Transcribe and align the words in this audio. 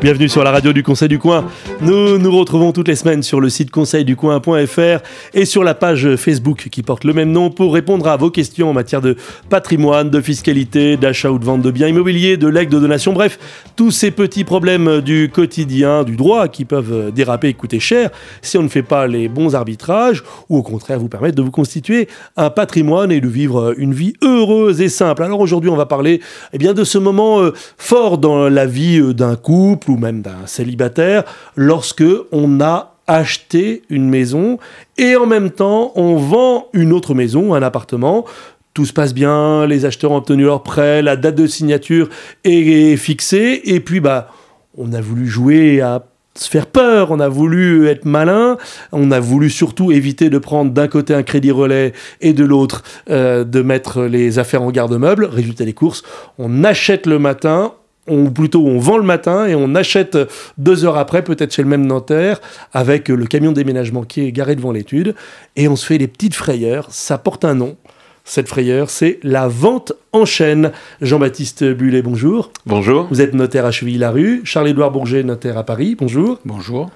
Bienvenue 0.00 0.30
sur 0.30 0.42
la 0.42 0.50
radio 0.50 0.72
du 0.72 0.82
Conseil 0.82 1.08
du 1.08 1.18
Coin. 1.18 1.44
Nous 1.82 2.16
nous 2.16 2.30
retrouvons 2.30 2.72
toutes 2.72 2.88
les 2.88 2.96
semaines 2.96 3.22
sur 3.22 3.38
le 3.38 3.50
site 3.50 3.70
conseilducoin.fr 3.70 5.02
et 5.34 5.44
sur 5.44 5.62
la 5.62 5.74
page 5.74 6.16
Facebook 6.16 6.68
qui 6.70 6.82
porte 6.82 7.04
le 7.04 7.12
même 7.12 7.30
nom 7.32 7.50
pour 7.50 7.74
répondre 7.74 8.08
à 8.08 8.16
vos 8.16 8.30
questions 8.30 8.70
en 8.70 8.72
matière 8.72 9.02
de 9.02 9.16
patrimoine, 9.50 10.08
de 10.08 10.22
fiscalité, 10.22 10.96
d'achat 10.96 11.30
ou 11.30 11.38
de 11.38 11.44
vente 11.44 11.60
de 11.60 11.70
biens 11.70 11.88
immobiliers, 11.88 12.38
de 12.38 12.48
legs, 12.48 12.70
de 12.70 12.80
donation, 12.80 13.12
bref, 13.12 13.38
tous 13.76 13.90
ces 13.90 14.10
petits 14.10 14.44
problèmes 14.44 15.02
du 15.02 15.30
quotidien, 15.30 16.02
du 16.02 16.16
droit 16.16 16.48
qui 16.48 16.64
peuvent 16.64 17.12
déraper 17.12 17.48
et 17.48 17.54
coûter 17.54 17.78
cher 17.78 18.08
si 18.40 18.56
on 18.56 18.62
ne 18.62 18.68
fait 18.68 18.82
pas 18.82 19.06
les 19.06 19.28
bons 19.28 19.54
arbitrages 19.54 20.24
ou 20.48 20.56
au 20.56 20.62
contraire 20.62 20.98
vous 20.98 21.10
permettre 21.10 21.36
de 21.36 21.42
vous 21.42 21.50
constituer 21.50 22.08
un 22.38 22.48
patrimoine 22.48 23.12
et 23.12 23.20
de 23.20 23.28
vivre 23.28 23.74
une 23.76 23.92
vie 23.92 24.14
heureuse 24.22 24.80
et 24.80 24.88
simple. 24.88 25.24
Alors 25.24 25.40
aujourd'hui, 25.40 25.68
on 25.68 25.76
va 25.76 25.84
parler 25.84 26.22
eh 26.54 26.58
bien, 26.58 26.72
de 26.72 26.84
ce 26.84 26.96
moment 26.96 27.40
euh, 27.40 27.52
fort 27.76 28.16
dans 28.16 28.48
la 28.48 28.64
vie 28.64 28.98
euh, 28.98 29.12
d'un 29.12 29.36
couple 29.36 29.89
ou 29.90 29.96
même 29.96 30.22
d'un 30.22 30.46
célibataire, 30.46 31.24
lorsque 31.56 32.04
on 32.32 32.60
a 32.60 32.94
acheté 33.06 33.82
une 33.90 34.08
maison 34.08 34.58
et 34.96 35.16
en 35.16 35.26
même 35.26 35.50
temps 35.50 35.92
on 35.96 36.16
vend 36.16 36.68
une 36.72 36.92
autre 36.92 37.14
maison, 37.14 37.54
un 37.54 37.62
appartement. 37.62 38.24
Tout 38.72 38.86
se 38.86 38.92
passe 38.92 39.14
bien, 39.14 39.66
les 39.66 39.84
acheteurs 39.84 40.12
ont 40.12 40.16
obtenu 40.16 40.44
leur 40.44 40.62
prêt, 40.62 41.02
la 41.02 41.16
date 41.16 41.34
de 41.34 41.48
signature 41.48 42.08
est 42.44 42.96
fixée 42.96 43.60
et 43.64 43.80
puis 43.80 43.98
bah 44.00 44.30
on 44.78 44.92
a 44.92 45.00
voulu 45.00 45.26
jouer 45.26 45.80
à 45.80 46.04
se 46.34 46.48
faire 46.48 46.66
peur, 46.66 47.10
on 47.10 47.20
a 47.20 47.28
voulu 47.28 47.88
être 47.88 48.04
malin, 48.04 48.56
on 48.92 49.10
a 49.10 49.18
voulu 49.20 49.50
surtout 49.50 49.90
éviter 49.90 50.30
de 50.30 50.38
prendre 50.38 50.70
d'un 50.70 50.88
côté 50.88 51.12
un 51.12 51.22
crédit 51.22 51.50
relais 51.50 51.92
et 52.20 52.32
de 52.32 52.44
l'autre 52.44 52.82
euh, 53.10 53.44
de 53.44 53.62
mettre 53.62 54.04
les 54.04 54.38
affaires 54.38 54.62
en 54.62 54.70
garde-meuble. 54.70 55.24
Résultat 55.24 55.64
des 55.64 55.72
courses, 55.72 56.02
on 56.38 56.62
achète 56.62 57.06
le 57.06 57.18
matin, 57.18 57.74
ou 58.08 58.30
plutôt 58.30 58.66
on 58.66 58.78
vend 58.78 58.96
le 58.96 59.04
matin 59.04 59.46
et 59.46 59.54
on 59.54 59.74
achète 59.74 60.18
deux 60.58 60.84
heures 60.84 60.96
après, 60.96 61.22
peut-être 61.22 61.52
chez 61.54 61.62
le 61.62 61.68
même 61.68 61.86
notaire, 61.86 62.40
avec 62.72 63.08
le 63.08 63.26
camion 63.26 63.50
de 63.50 63.56
déménagement 63.56 64.02
qui 64.02 64.22
est 64.22 64.32
garé 64.32 64.56
devant 64.56 64.72
l'étude, 64.72 65.14
et 65.56 65.68
on 65.68 65.76
se 65.76 65.86
fait 65.86 65.98
des 65.98 66.08
petites 66.08 66.34
frayeurs. 66.34 66.86
Ça 66.90 67.18
porte 67.18 67.44
un 67.44 67.54
nom. 67.54 67.76
Cette 68.24 68.48
frayeur, 68.48 68.90
c'est 68.90 69.18
la 69.22 69.48
vente 69.48 69.92
en 70.12 70.24
chaîne. 70.24 70.72
Jean-Baptiste 71.00 71.64
Bullet, 71.64 72.02
bonjour. 72.02 72.52
Bonjour. 72.66 73.08
Vous 73.10 73.20
êtes 73.20 73.34
notaire 73.34 73.64
à 73.64 73.70
Chevilly-la-Rue. 73.70 74.42
Charles-Édouard 74.44 74.90
Bourget, 74.90 75.22
notaire 75.22 75.58
à 75.58 75.64
Paris. 75.64 75.96
Bonjour. 75.98 76.38
Bonjour. 76.44 76.90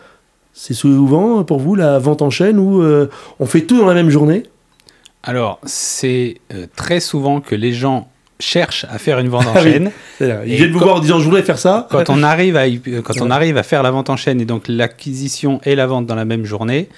C'est 0.52 0.74
souvent 0.74 1.42
pour 1.42 1.58
vous 1.58 1.74
la 1.74 1.98
vente 1.98 2.22
en 2.22 2.30
chaîne 2.30 2.58
où 2.58 2.82
euh, 2.82 3.08
on 3.40 3.46
fait 3.46 3.62
tout 3.62 3.78
dans 3.78 3.86
la 3.86 3.94
même 3.94 4.10
journée? 4.10 4.44
Alors, 5.24 5.58
c'est 5.64 6.36
euh, 6.52 6.66
très 6.76 7.00
souvent 7.00 7.40
que 7.40 7.54
les 7.56 7.72
gens 7.72 8.08
cherche 8.40 8.84
à 8.90 8.98
faire 8.98 9.18
une 9.18 9.28
vente 9.28 9.46
en 9.46 9.54
ah 9.54 9.62
chaîne. 9.62 9.90
Il 10.20 10.26
vient 10.56 10.66
de 10.66 10.72
vous 10.72 10.80
voir 10.80 10.96
en 10.96 11.00
disant 11.00 11.18
je 11.18 11.24
voudrais 11.24 11.42
faire 11.42 11.58
ça. 11.58 11.88
Quand 11.90 12.10
on 12.10 12.22
arrive 12.22 12.56
à, 12.56 12.66
quand 12.68 13.20
on 13.20 13.30
arrive 13.30 13.56
à 13.56 13.62
faire 13.62 13.82
la 13.82 13.90
vente 13.90 14.10
en 14.10 14.16
chaîne 14.16 14.40
et 14.40 14.44
donc 14.44 14.64
l'acquisition 14.68 15.60
et 15.64 15.74
la 15.74 15.86
vente 15.86 16.06
dans 16.06 16.14
la 16.14 16.24
même 16.24 16.44
journée, 16.44 16.88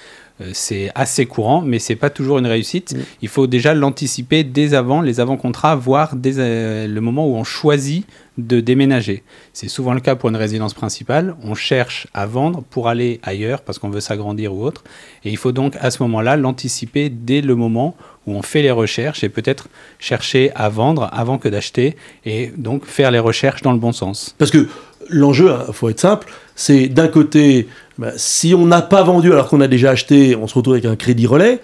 c'est 0.53 0.91
assez 0.93 1.25
courant, 1.25 1.61
mais 1.61 1.79
c'est 1.79 1.95
pas 1.95 2.09
toujours 2.09 2.37
une 2.37 2.45
réussite. 2.45 2.95
Mm. 2.95 2.99
Il 3.23 3.27
faut 3.27 3.47
déjà 3.47 3.73
l'anticiper 3.73 4.43
dès 4.43 4.73
avant, 4.73 5.01
les 5.01 5.19
avant-contrats, 5.19 5.75
voire 5.75 6.15
dès 6.15 6.33
euh, 6.37 6.87
le 6.87 7.01
moment 7.01 7.27
où 7.27 7.35
on 7.35 7.43
choisit 7.43 8.05
de 8.37 8.59
déménager. 8.59 9.23
C'est 9.53 9.67
souvent 9.67 9.93
le 9.93 9.99
cas 9.99 10.15
pour 10.15 10.29
une 10.29 10.35
résidence 10.35 10.75
principale. 10.75 11.35
On 11.43 11.55
cherche 11.55 12.07
à 12.13 12.27
vendre 12.27 12.63
pour 12.69 12.87
aller 12.87 13.19
ailleurs 13.23 13.61
parce 13.61 13.79
qu'on 13.79 13.89
veut 13.89 13.99
s'agrandir 13.99 14.53
ou 14.53 14.63
autre. 14.63 14.83
Et 15.23 15.31
il 15.31 15.37
faut 15.37 15.51
donc 15.51 15.75
à 15.79 15.89
ce 15.89 16.03
moment-là 16.03 16.37
l'anticiper 16.37 17.09
dès 17.09 17.41
le 17.41 17.55
moment 17.55 17.95
où 18.27 18.33
on 18.33 18.43
fait 18.43 18.61
les 18.61 18.71
recherches 18.71 19.23
et 19.23 19.29
peut-être 19.29 19.69
chercher 19.97 20.51
à 20.53 20.69
vendre 20.69 21.09
avant 21.13 21.39
que 21.39 21.49
d'acheter 21.49 21.95
et 22.25 22.51
donc 22.57 22.85
faire 22.85 23.09
les 23.09 23.19
recherches 23.19 23.63
dans 23.63 23.71
le 23.71 23.79
bon 23.79 23.91
sens. 23.91 24.35
Parce 24.37 24.51
que 24.51 24.67
l'enjeu, 25.09 25.47
il 25.47 25.51
hein, 25.69 25.73
faut 25.73 25.89
être 25.89 25.99
simple, 25.99 26.27
c'est 26.55 26.87
d'un 26.87 27.07
côté, 27.07 27.67
bah, 27.97 28.11
si 28.15 28.53
on 28.53 28.65
n'a 28.65 28.81
pas 28.81 29.03
vendu 29.03 29.31
alors 29.31 29.47
qu'on 29.47 29.61
a 29.61 29.67
déjà 29.67 29.91
acheté, 29.91 30.35
on 30.35 30.47
se 30.47 30.53
retrouve 30.53 30.73
avec 30.73 30.85
un 30.85 30.95
crédit 30.95 31.27
relais. 31.27 31.61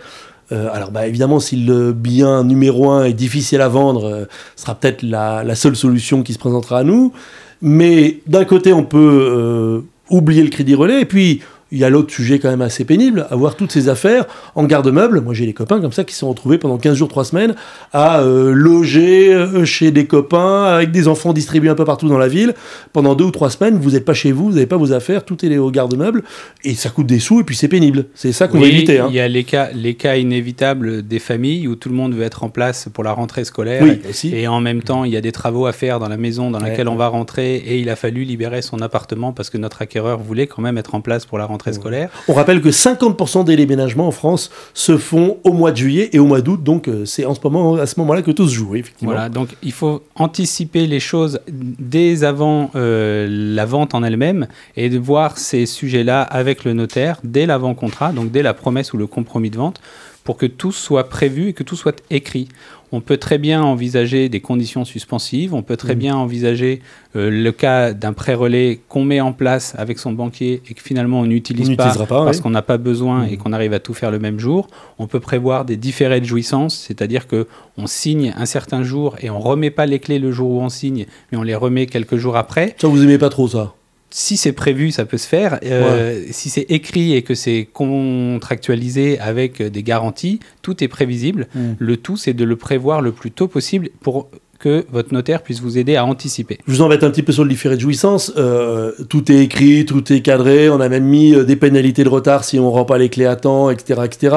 Euh, 0.51 0.67
alors 0.73 0.91
bah, 0.91 1.07
évidemment, 1.07 1.39
si 1.39 1.55
le 1.55 1.93
bien 1.93 2.43
numéro 2.43 2.91
un 2.91 3.05
est 3.05 3.13
difficile 3.13 3.61
à 3.61 3.67
vendre, 3.67 4.05
euh, 4.05 4.25
ce 4.55 4.63
sera 4.63 4.75
peut-être 4.75 5.01
la, 5.03 5.55
seule 5.55 5.75
solution 5.75 6.23
qui 6.23 6.33
se 6.33 6.39
présentera 6.39 6.79
à 6.79 6.83
nous. 6.83 7.13
Mais 7.61 8.19
d'un 8.27 8.45
côté, 8.45 8.73
on 8.73 8.83
peut 8.83 8.97
euh, 8.99 9.81
oublier 10.09 10.43
le 10.43 10.49
crédit 10.49 10.75
relais, 10.75 11.01
et 11.01 11.05
puis 11.05 11.41
il 11.73 11.79
y 11.79 11.83
a 11.83 11.89
l'autre 11.89 12.13
sujet 12.13 12.37
quand 12.37 12.51
même 12.51 12.61
assez 12.61 12.85
pénible, 12.85 13.25
avoir 13.31 13.55
toutes 13.55 13.71
ces 13.71 13.89
affaires 13.89 14.25
en 14.53 14.63
garde-meuble. 14.65 15.21
Moi, 15.21 15.33
j'ai 15.33 15.47
des 15.47 15.53
copains 15.53 15.81
comme 15.81 15.91
ça 15.91 16.03
qui 16.03 16.13
se 16.13 16.19
sont 16.19 16.29
retrouvés 16.29 16.59
pendant 16.59 16.77
15 16.77 16.95
jours, 16.95 17.07
3 17.09 17.25
semaines 17.25 17.55
à 17.91 18.21
euh, 18.21 18.53
loger 18.53 19.33
euh, 19.33 19.65
chez 19.65 19.89
des 19.89 20.05
copains 20.05 20.65
avec 20.65 20.91
des 20.91 21.07
enfants 21.07 21.33
distribués 21.33 21.69
un 21.69 21.75
peu 21.75 21.83
partout 21.83 22.07
dans 22.07 22.19
la 22.19 22.27
ville. 22.27 22.53
Pendant 22.93 23.15
2 23.15 23.23
ou 23.23 23.31
3 23.31 23.49
semaines, 23.49 23.79
vous 23.79 23.91
n'êtes 23.91 24.05
pas 24.05 24.13
chez 24.13 24.31
vous, 24.31 24.45
vous 24.45 24.53
n'avez 24.53 24.67
pas 24.67 24.77
vos 24.77 24.93
affaires, 24.93 25.25
tout 25.25 25.43
est 25.43 25.57
au 25.57 25.71
garde-meuble 25.71 26.23
et 26.63 26.75
ça 26.75 26.89
coûte 26.89 27.07
des 27.07 27.19
sous 27.19 27.41
et 27.41 27.43
puis 27.43 27.55
c'est 27.55 27.67
pénible. 27.67 28.05
C'est 28.13 28.33
ça 28.33 28.47
qu'on 28.47 28.59
va 28.59 28.67
éviter. 28.67 28.99
Hein. 28.99 29.07
Il 29.09 29.15
y 29.15 29.19
a 29.19 29.27
les 29.27 29.43
cas, 29.43 29.69
les 29.73 29.95
cas 29.95 30.15
inévitables 30.15 31.01
des 31.01 31.19
familles 31.19 31.67
où 31.67 31.75
tout 31.75 31.89
le 31.89 31.95
monde 31.95 32.13
veut 32.13 32.23
être 32.23 32.43
en 32.43 32.49
place 32.49 32.87
pour 32.93 33.03
la 33.03 33.13
rentrée 33.13 33.45
scolaire 33.45 33.83
et, 34.31 34.47
en 34.47 34.61
même 34.61 34.83
temps, 34.83 35.05
il 35.05 35.11
y 35.11 35.17
a 35.17 35.21
des 35.21 35.31
travaux 35.31 35.65
à 35.65 35.71
faire 35.71 35.99
dans 35.99 36.07
la 36.07 36.17
maison 36.17 36.51
dans 36.51 36.59
laquelle 36.59 36.87
on 36.87 36.95
va 36.95 37.07
rentrer 37.07 37.55
et 37.55 37.79
il 37.79 37.89
a 37.89 37.95
fallu 37.95 38.25
libérer 38.25 38.61
son 38.61 38.79
appartement 38.79 39.33
parce 39.33 39.49
que 39.49 39.57
notre 39.57 39.81
acquéreur 39.81 40.19
voulait 40.19 40.45
quand 40.45 40.61
même 40.61 40.77
être 40.77 40.93
en 40.93 41.01
place 41.01 41.25
pour 41.25 41.39
la 41.39 41.45
rentrée 41.45 41.62
scolaire. 41.71 42.09
On 42.27 42.33
rappelle 42.33 42.61
que 42.61 42.69
50% 42.69 43.45
des 43.45 43.55
déménagements 43.55 44.07
en 44.07 44.11
France 44.11 44.51
se 44.73 44.97
font 44.97 45.37
au 45.43 45.53
mois 45.53 45.71
de 45.71 45.77
juillet 45.77 46.09
et 46.11 46.19
au 46.19 46.25
mois 46.25 46.41
d'août, 46.41 46.61
donc 46.61 46.87
euh, 46.87 47.05
c'est 47.05 47.25
en 47.25 47.33
ce 47.33 47.39
moment, 47.43 47.75
à 47.75 47.85
ce 47.85 47.99
moment-là 47.99 48.21
que 48.21 48.31
tout 48.31 48.47
se 48.47 48.53
joue, 48.53 48.75
effectivement. 48.75 49.13
Voilà, 49.13 49.29
donc 49.29 49.49
il 49.63 49.71
faut 49.71 50.03
anticiper 50.15 50.87
les 50.87 50.99
choses 50.99 51.39
dès 51.47 52.23
avant 52.23 52.71
euh, 52.75 53.27
la 53.29 53.65
vente 53.65 53.93
en 53.93 54.03
elle-même 54.03 54.47
et 54.75 54.89
de 54.89 54.97
voir 54.97 55.37
ces 55.37 55.65
sujets-là 55.65 56.21
avec 56.23 56.63
le 56.63 56.73
notaire 56.73 57.19
dès 57.23 57.45
l'avant-contrat, 57.45 58.11
donc 58.11 58.31
dès 58.31 58.43
la 58.43 58.53
promesse 58.53 58.93
ou 58.93 58.97
le 58.97 59.07
compromis 59.07 59.49
de 59.49 59.57
vente, 59.57 59.79
pour 60.23 60.37
que 60.37 60.45
tout 60.45 60.71
soit 60.71 61.09
prévu 61.09 61.49
et 61.49 61.53
que 61.53 61.63
tout 61.63 61.75
soit 61.75 62.01
écrit. 62.09 62.47
On 62.95 63.01
peut 63.01 63.17
très 63.17 63.39
bien 63.39 63.63
envisager 63.63 64.29
des 64.29 64.39
conditions 64.39 64.85
suspensives, 64.85 65.55
on 65.55 65.63
peut 65.63 65.77
très 65.77 65.95
mmh. 65.95 65.99
bien 65.99 66.15
envisager 66.15 66.79
euh, 67.15 67.31
le 67.31 67.51
cas 67.51 67.91
d'un 67.91 68.13
prêt 68.13 68.35
relais 68.35 68.81
qu'on 68.87 69.03
met 69.03 69.19
en 69.19 69.33
place 69.33 69.73
avec 69.79 69.97
son 69.97 70.13
banquier 70.13 70.61
et 70.69 70.75
que 70.75 70.81
finalement 70.81 71.21
on 71.21 71.25
n'utilise 71.25 71.75
pas, 71.75 71.95
parce 72.07 72.39
qu'on 72.39 72.51
n'a 72.51 72.61
pas 72.61 72.77
besoin 72.77 73.25
et 73.25 73.33
mmh. 73.33 73.37
qu'on 73.37 73.51
arrive 73.51 73.73
à 73.73 73.79
tout 73.79 73.95
faire 73.95 74.11
le 74.11 74.19
même 74.19 74.37
jour. 74.37 74.67
On 74.99 75.07
peut 75.07 75.19
prévoir 75.19 75.65
des 75.65 75.75
différés 75.75 76.21
de 76.21 76.25
jouissance, 76.25 76.85
c'est-à-dire 76.87 77.25
que 77.27 77.47
on 77.77 77.87
signe 77.87 78.31
un 78.37 78.45
certain 78.45 78.83
jour 78.83 79.15
et 79.21 79.31
on 79.31 79.39
remet 79.39 79.71
pas 79.71 79.87
les 79.87 79.97
clés 79.97 80.19
le 80.19 80.31
jour 80.31 80.51
où 80.51 80.61
on 80.61 80.69
signe, 80.69 81.07
mais 81.31 81.37
on 81.39 81.43
les 81.43 81.55
remet 81.55 81.87
quelques 81.87 82.17
jours 82.17 82.37
après. 82.37 82.75
Ça 82.79 82.87
vous 82.87 83.03
aimez 83.03 83.17
pas 83.17 83.29
trop 83.29 83.47
ça? 83.47 83.73
Si 84.15 84.37
c'est 84.37 84.51
prévu, 84.51 84.91
ça 84.91 85.05
peut 85.05 85.17
se 85.17 85.27
faire. 85.27 85.59
Euh, 85.65 86.23
si 86.29 86.51
c'est 86.51 86.67
écrit 86.69 87.15
et 87.15 87.23
que 87.23 87.33
c'est 87.33 87.67
contractualisé 87.73 89.17
avec 89.19 89.59
des 89.59 89.81
garanties, 89.81 90.39
tout 90.61 90.83
est 90.83 90.87
prévisible. 90.87 91.47
Hmm. 91.55 91.73
Le 91.79 91.97
tout, 91.97 92.15
c'est 92.15 92.35
de 92.35 92.45
le 92.45 92.55
prévoir 92.55 93.01
le 93.01 93.11
plus 93.11 93.31
tôt 93.31 93.47
possible 93.47 93.89
pour 94.01 94.29
que 94.59 94.85
votre 94.91 95.15
notaire 95.15 95.41
puisse 95.41 95.61
vous 95.61 95.79
aider 95.79 95.95
à 95.95 96.05
anticiper. 96.05 96.59
Je 96.67 96.73
vous 96.73 96.81
embête 96.83 97.03
un 97.03 97.09
petit 97.09 97.23
peu 97.23 97.33
sur 97.33 97.43
le 97.43 97.49
différé 97.49 97.75
de 97.75 97.81
jouissance. 97.81 98.31
Euh, 98.37 98.91
tout 99.09 99.31
est 99.31 99.39
écrit, 99.39 99.83
tout 99.87 100.13
est 100.13 100.21
cadré. 100.21 100.69
On 100.69 100.79
a 100.79 100.89
même 100.89 101.05
mis 101.05 101.33
euh, 101.33 101.43
des 101.43 101.55
pénalités 101.55 102.03
de 102.03 102.09
retard 102.09 102.43
si 102.43 102.59
on 102.59 102.65
ne 102.65 102.69
rend 102.69 102.85
pas 102.85 102.99
les 102.99 103.09
clés 103.09 103.25
à 103.25 103.35
temps, 103.35 103.71
etc. 103.71 104.01
etc 104.05 104.35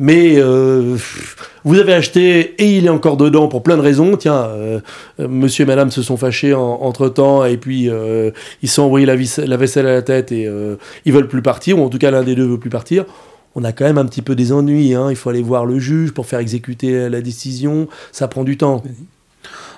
mais 0.00 0.36
euh, 0.38 0.96
vous 1.62 1.78
avez 1.78 1.92
acheté 1.92 2.54
et 2.56 2.78
il 2.78 2.86
est 2.86 2.90
encore 2.90 3.18
dedans 3.18 3.48
pour 3.48 3.62
plein 3.62 3.76
de 3.76 3.82
raisons. 3.82 4.16
Tiens, 4.16 4.46
euh, 4.48 4.80
monsieur 5.18 5.64
et 5.64 5.66
madame 5.66 5.90
se 5.90 6.02
sont 6.02 6.16
fâchés 6.16 6.54
entre 6.54 7.10
temps 7.10 7.44
et 7.44 7.58
puis 7.58 7.90
euh, 7.90 8.30
ils 8.62 8.70
se 8.70 8.76
sont 8.76 8.82
envoyés 8.82 9.04
la, 9.04 9.14
la, 9.14 9.56
vaisselle 9.58 9.86
à 9.86 9.92
la 9.92 10.00
tête 10.00 10.32
et 10.32 10.48
ils 11.04 11.12
veulent 11.12 11.28
plus 11.28 11.42
partir, 11.42 11.78
ou 11.78 11.84
en 11.84 11.90
tout 11.90 11.98
cas 11.98 12.10
l'un 12.10 12.22
des 12.22 12.34
deux 12.34 12.46
veut 12.46 12.58
plus 12.58 12.70
partir. 12.70 13.04
On 13.54 13.62
a 13.62 13.72
quand 13.72 13.84
même 13.84 13.98
un 13.98 14.06
petit 14.06 14.22
peu 14.22 14.34
des 14.34 14.52
ennuis. 14.52 14.94
Hein. 14.94 15.08
Il 15.10 15.16
faut 15.16 15.28
aller 15.28 15.42
voir 15.42 15.66
le 15.66 15.78
juge 15.78 16.12
pour 16.12 16.24
faire 16.24 16.38
exécuter 16.38 17.10
la 17.10 17.20
décision. 17.20 17.86
Ça 18.10 18.26
prend 18.26 18.42
du 18.42 18.56
temps. 18.56 18.82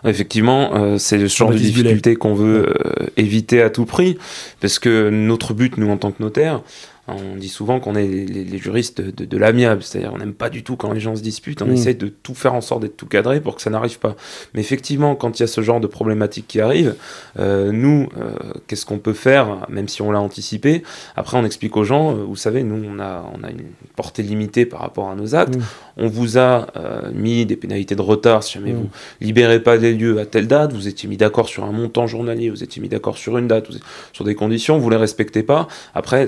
Effectivement, 0.05 0.99
c'est 0.99 1.19
le 1.19 1.27
genre 1.27 1.51
de 1.51 1.59
difficulté 1.59 2.15
qu'on 2.15 2.35
veut 2.35 2.75
éviter 3.17 3.61
à 3.61 3.71
tout 3.71 3.87
prix, 3.87 4.19
parce 4.61 4.79
que 4.79 5.11
notre 5.11 5.53
but, 5.55 5.79
nous, 5.79 5.91
en 5.91 5.97
tant 5.97 6.13
que 6.13 6.23
notaire, 6.23 6.61
on 7.09 7.37
dit 7.37 7.49
souvent 7.49 7.81
qu'on 7.81 7.97
est 7.97 8.07
les, 8.07 8.59
juristes 8.59 9.01
de, 9.01 9.37
l'amiable, 9.37 9.83
c'est-à-dire 9.83 10.13
on 10.15 10.19
n'aime 10.19 10.35
pas 10.35 10.51
du 10.51 10.63
tout 10.63 10.77
quand 10.77 10.93
les 10.93 11.01
gens 11.01 11.17
se 11.17 11.23
disputent, 11.23 11.61
on 11.61 11.67
mm. 11.67 11.73
essaie 11.73 11.95
de 11.95 12.07
tout 12.07 12.35
faire 12.35 12.55
en 12.55 12.61
sorte 12.61 12.83
d'être 12.83 12.97
tout 12.97 13.07
cadré 13.07 13.41
pour 13.41 13.57
que 13.57 13.63
ça 13.63 13.71
n'arrive 13.71 13.99
pas. 13.99 14.15
Mais 14.55 14.61
effectivement, 14.61 15.17
quand 15.17 15.39
il 15.39 15.43
y 15.43 15.45
a 15.45 15.49
ce 15.49 15.61
genre 15.63 15.81
de 15.81 15.89
problématique 15.89 16.47
qui 16.47 16.61
arrive, 16.61 16.95
euh, 17.41 17.73
nous, 17.73 18.09
euh, 18.19 18.35
qu'est-ce 18.69 18.87
qu'on 18.87 18.99
peut 18.99 19.15
faire, 19.15 19.67
même 19.69 19.89
si 19.89 20.01
on 20.01 20.13
l'a 20.13 20.21
anticipé? 20.21 20.85
Après, 21.17 21.37
on 21.37 21.45
explique 21.45 21.77
aux 21.77 21.83
gens, 21.83 22.13
euh, 22.13 22.23
vous 22.23 22.37
savez, 22.37 22.63
nous, 22.63 22.81
on 22.89 23.01
a, 23.01 23.29
on 23.35 23.43
a 23.43 23.51
une 23.51 23.65
portée 23.97 24.23
limitée 24.23 24.65
par 24.65 24.81
rapport 24.81 25.11
à 25.11 25.17
nos 25.17 25.35
actes. 25.35 25.57
Mm. 25.57 25.63
On 25.97 26.07
vous 26.07 26.39
a 26.39 26.69
mis 27.13 27.45
des 27.47 27.57
pénalités 27.57 27.97
de 27.97 28.03
retard 28.03 28.45
si 28.45 28.55
jamais 28.55 28.73
mm. 28.73 28.77
vous 28.77 28.89
libérez 29.21 29.61
pas 29.61 29.77
les 29.77 29.93
lieux 29.93 30.21
à 30.21 30.27
telle 30.27 30.47
date, 30.47 30.73
vous 30.73 30.87
étiez 30.87 31.09
mis 31.09 31.17
d'accord 31.17 31.49
sur 31.49 31.65
un 31.65 31.73
montant 31.73 32.07
journalier, 32.07 32.49
vous 32.49 32.63
étiez 32.63 32.81
mis 32.81 32.89
d'accord 32.89 33.19
sur 33.19 33.37
une 33.39 33.49
date, 33.49 33.67
sur 34.13 34.25
des 34.25 34.37
conditions, 34.37 34.79
vous 34.79 34.89
les 34.89 34.97
respectez 34.97 35.43
pas. 35.43 35.67
Après, 35.95 36.27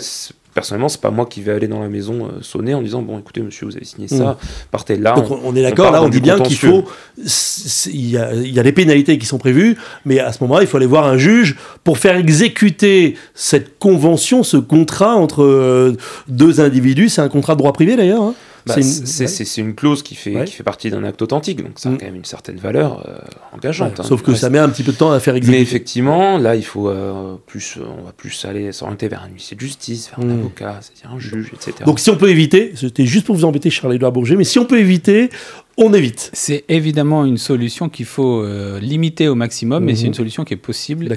personnellement, 0.54 0.88
c'est 0.88 1.00
pas 1.00 1.10
moi 1.10 1.26
qui 1.26 1.42
vais 1.42 1.52
aller 1.52 1.68
dans 1.68 1.80
la 1.80 1.88
maison 1.88 2.26
euh, 2.26 2.40
sonner 2.40 2.74
en 2.74 2.82
disant 2.82 3.02
bon, 3.02 3.18
écoutez, 3.18 3.42
monsieur, 3.42 3.66
vous 3.66 3.76
avez 3.76 3.84
signé 3.84 4.08
ça, 4.08 4.32
mm. 4.32 4.36
partez 4.70 4.96
là. 4.96 5.14
Donc 5.14 5.26
on, 5.44 5.54
est 5.54 5.62
d'accord, 5.62 5.90
là, 5.90 6.02
on 6.02 6.08
dit 6.08 6.20
bien 6.20 6.38
qu'il 6.40 6.56
faut. 6.56 6.84
Il 7.16 8.10
y, 8.10 8.16
a, 8.16 8.32
il 8.32 8.52
y, 8.52 8.60
a, 8.60 8.62
des 8.62 8.72
pénalités 8.72 9.18
qui 9.18 9.26
sont 9.26 9.38
prévues, 9.38 9.76
mais 10.04 10.20
à 10.20 10.32
ce 10.32 10.42
moment-là, 10.44 10.62
il 10.62 10.66
faut 10.66 10.76
aller 10.76 10.86
voir 10.86 11.06
un 11.06 11.18
juge 11.18 11.56
pour 11.82 11.98
faire 11.98 12.16
exécuter 12.16 13.16
cette 13.34 13.78
convention, 13.78 14.42
ce 14.42 14.56
contrat 14.56 15.16
entre 15.16 15.42
euh, 15.42 15.96
deux 16.28 16.60
individus. 16.60 17.08
C'est 17.08 17.22
un 17.22 17.28
contrat 17.28 17.54
de 17.54 17.58
droit 17.58 17.72
privé 17.72 17.96
d'ailleurs. 17.96 18.22
Hein. 18.22 18.34
Bah, 18.66 18.76
c'est 18.80 19.56
une... 19.58 19.74
clause 19.74 20.02
qui 20.02 20.14
fait, 20.14 20.44
qui 20.44 20.52
fait 20.52 20.62
partie 20.62 20.90
d'un 20.90 21.04
acte 21.04 21.20
authentique, 21.20 21.62
donc 21.62 21.72
ça 21.76 21.88
a 21.88 21.92
mm. 21.92 21.98
quand 21.98 22.06
même 22.06 22.14
une 22.14 22.24
certaine 22.24 22.56
valeur 22.56 23.06
euh, 23.06 23.18
engageante. 23.52 24.00
Hein. 24.00 24.04
Sauf 24.04 24.22
que 24.22 24.34
ça 24.34 24.48
met 24.48 24.58
un 24.58 24.68
petit 24.68 24.82
peu 24.82 24.92
de 24.92 24.96
temps 24.96 25.12
à 25.12 25.20
faire 25.20 25.34
exécuter. 25.34 25.58
Mais 25.58 25.62
effectivement, 25.62 26.38
là, 26.38 26.56
il 26.56 26.64
faut 26.64 26.88
euh, 26.88 27.36
plus, 27.46 27.78
on 27.78 28.04
va 28.04 28.12
plus 28.12 28.44
aller 28.44 28.72
s'orienter 28.72 29.08
vers 29.08 29.22
un 29.22 29.28
huissier 29.28 29.54
de 29.56 29.60
justice, 29.60 30.10
vers 30.10 30.20
un 30.24 30.28
mm. 30.28 30.38
avocat, 30.38 30.80
c'est-à-dire 30.80 31.14
un 31.14 31.18
juge, 31.18 31.52
etc. 31.52 31.72
Donc 31.84 32.00
si 32.00 32.10
on 32.10 32.16
peut 32.16 32.30
éviter, 32.30 32.72
c'était 32.74 33.06
juste 33.06 33.26
pour 33.26 33.36
vous 33.36 33.44
embêter, 33.44 33.70
Charles-Édouard 33.70 34.12
Bourget, 34.12 34.36
mais 34.36 34.44
si 34.44 34.58
on 34.58 34.64
peut 34.64 34.78
éviter, 34.78 35.28
on 35.76 35.92
évite. 35.92 36.30
C'est 36.32 36.64
évidemment 36.68 37.24
une 37.24 37.38
solution 37.38 37.88
qu'il 37.88 38.06
faut 38.06 38.42
euh, 38.42 38.78
limiter 38.80 39.28
au 39.28 39.34
maximum, 39.34 39.84
mais 39.84 39.94
c'est 39.94 40.02
mhm. 40.02 40.08
une 40.08 40.14
solution 40.14 40.44
qui 40.44 40.54
est 40.54 40.58
possible 40.58 41.08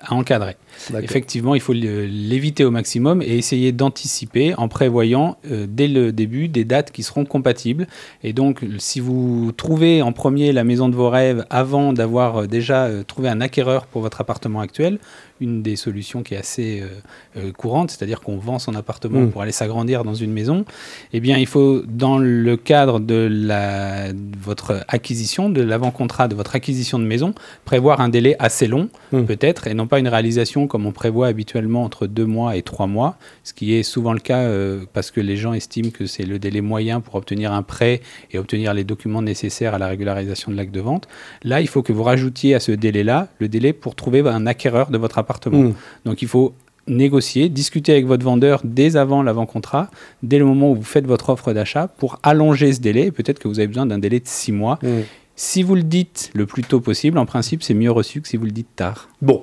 à 0.00 0.14
encadrer. 0.14 0.56
Effectivement, 1.02 1.54
il 1.54 1.60
faut 1.60 1.72
l'éviter 1.72 2.64
au 2.64 2.70
maximum 2.70 3.22
et 3.22 3.36
essayer 3.36 3.72
d'anticiper 3.72 4.54
en 4.56 4.68
prévoyant 4.68 5.36
euh, 5.50 5.66
dès 5.68 5.88
le 5.88 6.12
début 6.12 6.48
des 6.48 6.64
dates 6.64 6.92
qui 6.92 7.02
seront 7.02 7.24
compatibles. 7.24 7.86
Et 8.22 8.32
donc, 8.32 8.64
si 8.78 9.00
vous 9.00 9.52
trouvez 9.56 10.02
en 10.02 10.12
premier 10.12 10.52
la 10.52 10.64
maison 10.64 10.88
de 10.88 10.94
vos 10.94 11.10
rêves 11.10 11.44
avant 11.50 11.92
d'avoir 11.92 12.42
euh, 12.42 12.46
déjà 12.46 12.88
trouvé 13.06 13.28
un 13.28 13.40
acquéreur 13.40 13.86
pour 13.86 14.02
votre 14.02 14.20
appartement 14.20 14.60
actuel, 14.60 14.98
une 15.40 15.62
des 15.62 15.76
solutions 15.76 16.22
qui 16.22 16.34
est 16.34 16.38
assez 16.38 16.80
euh, 16.80 16.88
euh, 17.36 17.52
courante, 17.52 17.90
c'est-à-dire 17.90 18.20
qu'on 18.20 18.36
vend 18.36 18.58
son 18.58 18.74
appartement 18.74 19.20
mm. 19.20 19.30
pour 19.30 19.42
aller 19.42 19.52
s'agrandir 19.52 20.04
dans 20.04 20.14
une 20.14 20.32
maison, 20.32 20.64
eh 21.12 21.20
bien, 21.20 21.38
il 21.38 21.46
faut, 21.46 21.82
dans 21.86 22.18
le 22.18 22.56
cadre 22.56 23.00
de, 23.00 23.28
la, 23.30 24.12
votre 24.40 24.84
acquisition, 24.88 25.50
de 25.50 25.60
l'avant-contrat 25.60 26.28
de 26.28 26.34
votre 26.34 26.54
acquisition 26.54 26.98
de 26.98 27.04
maison, 27.04 27.34
prévoir 27.64 28.00
un 28.00 28.08
délai 28.08 28.36
assez 28.38 28.66
long, 28.68 28.88
mm. 29.12 29.24
peut-être, 29.24 29.66
et 29.66 29.74
non 29.74 29.86
pas 29.86 29.98
une 29.98 30.08
réalisation 30.08 30.63
comme 30.66 30.86
on 30.86 30.92
prévoit 30.92 31.26
habituellement 31.26 31.84
entre 31.84 32.06
deux 32.06 32.26
mois 32.26 32.56
et 32.56 32.62
trois 32.62 32.86
mois, 32.86 33.16
ce 33.42 33.52
qui 33.52 33.74
est 33.74 33.82
souvent 33.82 34.12
le 34.12 34.20
cas 34.20 34.40
euh, 34.40 34.84
parce 34.92 35.10
que 35.10 35.20
les 35.20 35.36
gens 35.36 35.52
estiment 35.52 35.90
que 35.90 36.06
c'est 36.06 36.24
le 36.24 36.38
délai 36.38 36.60
moyen 36.60 37.00
pour 37.00 37.14
obtenir 37.14 37.52
un 37.52 37.62
prêt 37.62 38.00
et 38.30 38.38
obtenir 38.38 38.74
les 38.74 38.84
documents 38.84 39.22
nécessaires 39.22 39.74
à 39.74 39.78
la 39.78 39.88
régularisation 39.88 40.52
de 40.52 40.56
l'acte 40.56 40.74
de 40.74 40.80
vente. 40.80 41.08
Là, 41.42 41.60
il 41.60 41.68
faut 41.68 41.82
que 41.82 41.92
vous 41.92 42.02
rajoutiez 42.02 42.54
à 42.54 42.60
ce 42.60 42.72
délai-là 42.72 43.28
le 43.38 43.48
délai 43.48 43.72
pour 43.72 43.94
trouver 43.94 44.20
un 44.20 44.46
acquéreur 44.46 44.90
de 44.90 44.98
votre 44.98 45.18
appartement. 45.18 45.58
Hmm. 45.58 45.74
Donc 46.04 46.22
il 46.22 46.28
faut 46.28 46.54
négocier, 46.86 47.48
discuter 47.48 47.92
avec 47.92 48.06
votre 48.06 48.24
vendeur 48.24 48.60
dès 48.64 48.96
avant 48.96 49.22
l'avant-contrat, 49.22 49.90
dès 50.22 50.38
le 50.38 50.44
moment 50.44 50.70
où 50.70 50.76
vous 50.76 50.82
faites 50.82 51.06
votre 51.06 51.30
offre 51.30 51.52
d'achat, 51.52 51.88
pour 51.88 52.18
allonger 52.22 52.72
ce 52.72 52.80
délai. 52.80 53.10
Peut-être 53.10 53.38
que 53.38 53.48
vous 53.48 53.58
avez 53.58 53.68
besoin 53.68 53.86
d'un 53.86 53.98
délai 53.98 54.20
de 54.20 54.28
six 54.28 54.52
mois. 54.52 54.78
Hmm. 54.82 55.02
Si 55.36 55.64
vous 55.64 55.74
le 55.74 55.82
dites 55.82 56.30
le 56.34 56.46
plus 56.46 56.62
tôt 56.62 56.80
possible, 56.80 57.18
en 57.18 57.26
principe, 57.26 57.62
c'est 57.64 57.74
mieux 57.74 57.90
reçu 57.90 58.20
que 58.20 58.28
si 58.28 58.36
vous 58.36 58.44
le 58.44 58.52
dites 58.52 58.76
tard. 58.76 59.08
Bon, 59.20 59.42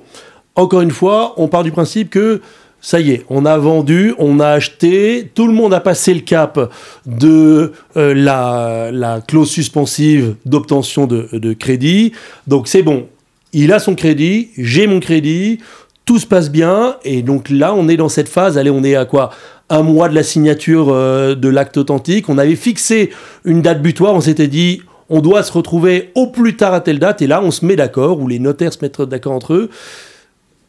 encore 0.56 0.82
une 0.82 0.90
fois, 0.90 1.34
on 1.36 1.48
part 1.48 1.64
du 1.64 1.72
principe 1.72 2.10
que 2.10 2.40
ça 2.82 2.98
y 2.98 3.12
est, 3.12 3.24
on 3.30 3.46
a 3.46 3.56
vendu, 3.58 4.12
on 4.18 4.40
a 4.40 4.48
acheté, 4.48 5.30
tout 5.34 5.46
le 5.46 5.52
monde 5.52 5.72
a 5.72 5.78
passé 5.78 6.12
le 6.12 6.20
cap 6.20 6.72
de 7.06 7.72
euh, 7.96 8.12
la, 8.12 9.20
clause 9.26 9.48
suspensive 9.48 10.34
d'obtention 10.44 11.06
de, 11.06 11.52
crédit. 11.52 12.12
Donc 12.48 12.66
c'est 12.66 12.82
bon, 12.82 13.06
il 13.52 13.72
a 13.72 13.78
son 13.78 13.94
crédit, 13.94 14.50
j'ai 14.58 14.88
mon 14.88 14.98
crédit, 14.98 15.60
tout 16.04 16.18
se 16.18 16.26
passe 16.26 16.50
bien, 16.50 16.96
et 17.04 17.22
donc 17.22 17.50
là, 17.50 17.72
on 17.72 17.88
est 17.88 17.96
dans 17.96 18.08
cette 18.08 18.28
phase, 18.28 18.58
allez, 18.58 18.70
on 18.70 18.82
est 18.82 18.96
à 18.96 19.04
quoi? 19.04 19.30
Un 19.70 19.82
mois 19.82 20.08
de 20.08 20.16
la 20.16 20.24
signature 20.24 20.88
euh, 20.90 21.36
de 21.36 21.48
l'acte 21.48 21.76
authentique, 21.76 22.28
on 22.28 22.36
avait 22.36 22.56
fixé 22.56 23.10
une 23.44 23.62
date 23.62 23.80
butoir, 23.80 24.12
on 24.12 24.20
s'était 24.20 24.48
dit, 24.48 24.82
on 25.08 25.20
doit 25.20 25.44
se 25.44 25.52
retrouver 25.52 26.10
au 26.16 26.26
plus 26.26 26.56
tard 26.56 26.74
à 26.74 26.80
telle 26.80 26.98
date, 26.98 27.22
et 27.22 27.28
là, 27.28 27.40
on 27.44 27.52
se 27.52 27.64
met 27.64 27.76
d'accord, 27.76 28.18
ou 28.18 28.26
les 28.26 28.40
notaires 28.40 28.72
se 28.72 28.78
mettent 28.82 29.02
d'accord 29.02 29.34
entre 29.34 29.54
eux, 29.54 29.70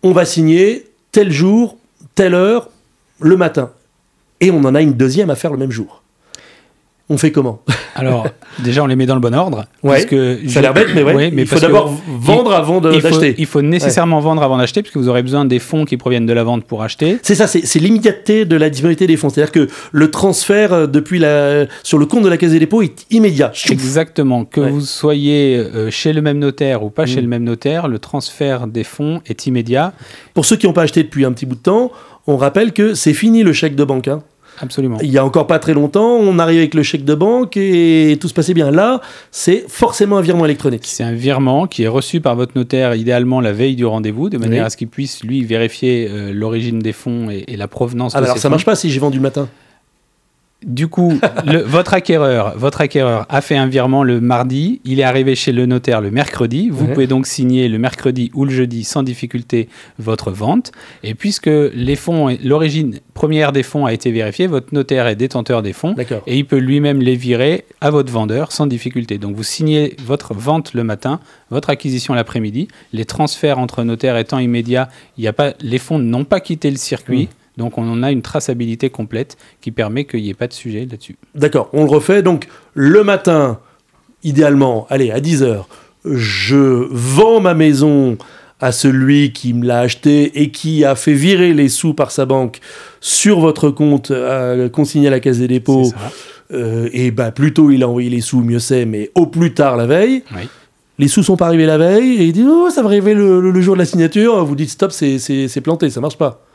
on 0.04 0.12
va 0.12 0.26
signer 0.26 0.86
tel 1.12 1.32
jour, 1.32 1.78
telle 2.14 2.36
heure, 2.36 2.70
le 3.20 3.38
matin. 3.38 3.72
Et 4.40 4.52
on 4.52 4.64
en 4.66 4.76
a 4.76 4.82
une 4.82 4.94
deuxième 4.94 5.30
à 5.30 5.36
faire 5.36 5.52
le 5.52 5.58
même 5.58 5.72
jour 5.72 6.03
on 7.10 7.18
fait 7.18 7.32
comment? 7.32 7.62
Alors, 7.96 8.28
déjà, 8.64 8.82
on 8.82 8.88
les 8.88 8.96
met 8.96 9.06
dans 9.06 9.16
le 9.16 9.22
bon 9.22 9.36
ordre. 9.36 9.66
Ouais, 9.84 10.06
que 10.06 10.40
ça 10.48 10.60
a 10.60 10.62
l'air 10.62 10.74
bête, 10.74 10.88
mais, 10.96 11.04
ouais, 11.04 11.32
mais 11.32 11.42
il 11.44 11.48
faut 11.48 11.60
d'abord 11.60 11.94
vendre 12.08 12.54
avant 12.54 12.80
d'acheter. 12.82 13.36
Il 13.38 13.46
faut 13.46 13.62
nécessairement 13.62 14.20
vendre 14.20 14.42
avant 14.42 14.58
d'acheter, 14.58 14.82
puisque 14.82 14.98
vous 14.98 15.10
aurez 15.10 15.22
besoin 15.22 15.46
des 15.46 15.60
fonds 15.60 15.86
qui 15.86 15.98
proviennent 15.98 16.26
de 16.26 16.34
la 16.34 16.44
vente 16.44 16.64
pour 16.64 16.82
acheter. 16.82 17.18
C'est 17.22 17.36
ça, 17.36 17.48
c'est 17.48 17.80
l'immédiateté 17.80 18.46
de 18.46 18.56
la 18.56 18.70
disponibilité 18.70 19.06
des 19.06 19.18
fonds. 19.18 19.30
C'est-à-dire 19.30 19.52
que 19.52 19.68
le 19.92 20.12
transfert 20.12 20.74
euh, 20.74 20.88
depuis 20.88 21.20
la, 21.20 21.66
sur 21.84 21.98
le 21.98 22.06
compte 22.06 22.24
de 22.24 22.30
la 22.30 22.38
Caisse 22.38 22.52
des 22.52 22.60
dépôts 22.60 22.82
est 22.82 23.06
immédiat. 23.12 23.52
Exactement. 23.70 24.46
Que 24.46 24.62
vous 24.62 24.82
soyez 24.82 25.58
euh, 25.58 25.92
chez 25.92 26.14
le 26.14 26.22
même 26.22 26.40
notaire 26.40 26.84
ou 26.84 26.90
pas 26.90 27.06
chez 27.06 27.18
mm. 27.18 27.24
le 27.24 27.28
même 27.28 27.44
notaire, 27.44 27.88
le 27.88 28.00
transfert 28.00 28.68
des 28.68 28.84
fonds 28.84 29.22
est 29.26 29.46
immédiat. 29.46 29.94
Pour 30.34 30.46
ceux 30.46 30.56
qui 30.56 30.68
n'ont 30.68 30.74
pas 30.74 30.84
acheté 30.84 31.04
depuis 31.04 31.26
un 31.26 31.34
petit 31.34 31.46
bout 31.46 31.56
de 31.56 31.62
temps, 31.62 31.92
on 32.28 32.38
rappelle 32.38 32.72
que 32.72 32.94
c'est 32.94 33.14
fini 33.14 33.44
le 33.44 33.54
chèque 33.54 33.76
de 33.76 33.84
banque. 33.84 34.08
Hein. 34.08 34.24
Absolument. 34.63 34.98
Il 35.01 35.12
y 35.12 35.18
a 35.18 35.25
encore 35.25 35.45
pas 35.45 35.60
très 35.60 35.74
longtemps, 35.74 36.15
on 36.15 36.39
arrivait 36.39 36.62
avec 36.62 36.74
le 36.74 36.83
chèque 36.83 37.04
de 37.04 37.15
banque 37.15 37.57
et 37.57 38.18
tout 38.21 38.30
se 38.30 38.33
passait 38.33 38.54
bien. 38.54 38.71
Là, 38.71 39.01
c'est 39.30 39.65
forcément 39.68 40.18
un 40.18 40.21
virement 40.21 40.45
électronique. 40.45 40.83
C'est 40.86 41.04
un 41.04 41.12
virement 41.12 41.68
qui 41.68 41.83
est 41.83 41.88
reçu 41.89 42.21
par 42.21 42.38
votre 42.38 42.54
notaire 42.56 42.95
idéalement 42.95 43.42
la 43.42 43.51
veille 43.51 43.75
du 43.75 43.86
rendez-vous, 43.86 44.30
de 44.30 44.38
manière 44.38 44.65
à 44.65 44.69
ce 44.69 44.77
qu'il 44.77 44.88
puisse 44.88 45.21
lui 45.24 45.44
vérifier 45.44 46.07
euh, 46.10 46.31
l'origine 46.33 46.80
des 46.80 46.94
fonds 46.94 47.30
et, 47.30 47.57
la 47.57 47.68
provenance. 47.68 48.15
Ah, 48.15 48.19
alors 48.19 48.38
ça 48.38 48.50
marche 48.50 48.65
pas 48.65 48.75
si 48.75 48.89
j'ai 48.89 49.00
vendu 49.00 49.18
le 49.18 49.24
matin. 49.24 49.48
Du 50.65 50.88
coup, 50.88 51.19
votre, 51.65 51.94
acquéreur, 51.94 52.57
votre 52.57 52.81
acquéreur 52.81 53.25
a 53.30 53.42
fait 53.42 53.57
un 53.57 53.68
virement 53.68 54.04
le 54.04 54.21
mardi, 54.21 54.81
il 54.86 55.00
est 55.00 55.04
arrivé 55.04 55.36
chez 55.36 55.51
le 55.51 55.65
notaire 55.65 56.01
le 56.01 56.12
mercredi. 56.12 56.69
Vous 56.69 56.88
pouvez 56.88 57.07
donc 57.07 57.27
signer 57.27 57.68
le 57.68 57.77
mercredi 57.77 58.31
ou 58.33 58.45
le 58.45 58.51
jeudi 58.51 58.83
sans 58.83 59.04
difficulté 59.04 59.69
votre 60.00 60.31
vente. 60.31 60.71
Et 61.04 61.15
puisque 61.15 61.48
les 61.48 61.95
fonds, 61.95 62.36
l'origine 62.44 63.00
première 63.13 63.51
des 63.51 63.63
fonds 63.63 63.86
a 63.86 63.94
été 63.94 64.12
vérifiée, 64.12 64.48
votre 64.48 64.74
notaire 64.74 65.07
est 65.07 65.15
détenteur 65.15 65.62
des 65.62 65.74
fonds 65.74 65.95
et 66.27 66.38
il 66.38 66.45
peut 66.45 66.57
lui-même 66.57 67.01
les 67.01 67.15
virer 67.15 67.65
à 67.81 67.92
votre 67.92 68.12
vendeur 68.12 68.51
sans 68.51 68.68
difficulté. 68.68 69.18
Donc 69.18 69.36
vous 69.36 69.44
signez 69.44 69.95
votre 70.04 70.33
vente 70.33 70.74
le 70.74 70.83
matin, 70.83 71.19
votre 71.50 71.69
acquisition 71.69 72.13
l'après-midi. 72.13 72.68
Les 72.92 73.06
transferts 73.06 73.60
entre 73.60 73.83
notaires 73.83 74.18
étant 74.18 74.39
immédiats, 74.39 74.89
il 75.18 75.24
y 75.24 75.27
a 75.27 75.33
pas, 75.33 75.54
les 75.62 75.77
fonds 75.77 76.00
n'ont 76.00 76.25
pas 76.25 76.39
quitté 76.39 76.71
le 76.71 76.77
circuit. 76.77 77.24
Mmh. 77.24 77.43
Donc 77.58 77.78
on 77.78 77.90
en 77.90 78.04
a 78.04 78.12
une 78.12 78.22
traçabilité 78.22 78.90
complète 78.90 79.38
qui 79.62 79.72
permet 79.72 80.06
qu'il 80.06 80.22
n'y 80.22 80.30
ait 80.30 80.36
pas 80.36 80.48
de 80.48 80.54
sujet 80.54 80.88
là-dessus. 80.90 81.16
D'accord, 81.36 81.70
on 81.74 81.84
le 81.84 81.90
refait. 81.90 82.24
Donc 82.24 82.48
le 82.74 83.04
matin, 83.04 83.60
idéalement, 84.24 84.88
allez, 84.89 85.12
à 85.12 85.20
10h, 85.20 85.66
je 86.06 86.88
vends 86.89 87.39
ma 87.39 87.54
maison 87.54 88.18
à 88.60 88.72
celui 88.72 89.34
qui 89.34 89.54
me 89.54 89.66
l'a 89.66 89.80
acheté 89.80 90.42
et 90.42 90.50
qui 90.50 90.86
a 90.86 90.96
fait 90.96 91.13
virer 91.13 91.54
les 91.54 91.70
sous 91.70 91.94
par 91.94 92.12
sa 92.12 92.25
banque 92.25 92.60
sur 93.01 93.39
votre 93.39 93.70
compte 93.70 94.12
euh, 94.12 94.70
consigné 94.70 95.08
à 95.08 95.12
la 95.12 95.20
Caisse 95.20 95.39
des 95.39 95.48
dépôts. 95.48 95.92
Euh, 96.51 96.88
et 96.94 97.12
bah, 97.12 97.32
plus 97.32 97.54
tôt 97.54 97.72
il 97.72 97.84
a 97.84 97.89
envoyé 97.89 98.10
les 98.10 98.22
sous, 98.22 98.42
mieux 98.42 98.60
c'est, 98.60 98.86
mais 98.86 99.12
au 99.16 99.27
plus 99.27 99.54
tard 99.54 99.75
la 99.75 99.86
veille. 99.86 100.24
Les 101.00 101.08
sous 101.08 101.24
sont 101.24 101.36
pas 101.36 101.48
arrivés 101.48 101.66
la 101.66 101.77
veille 101.77 102.22
et 102.22 102.25
il 102.25 102.34
dit 102.34 102.46
oh, 102.48 102.70
ça 102.70 102.82
va 102.82 102.88
arriver 102.88 103.13
le, 103.13 103.42
le, 103.51 103.62
jour 103.62 103.75
de 103.75 103.80
la 103.80 103.86
signature. 103.86 104.46
Vous 104.46 104.56
dites 104.56 104.70
stop, 104.70 104.92
c'est 104.92 105.62
planté, 105.62 105.89
ça 105.89 106.00
marche 106.00 106.18
pas. 106.18 106.46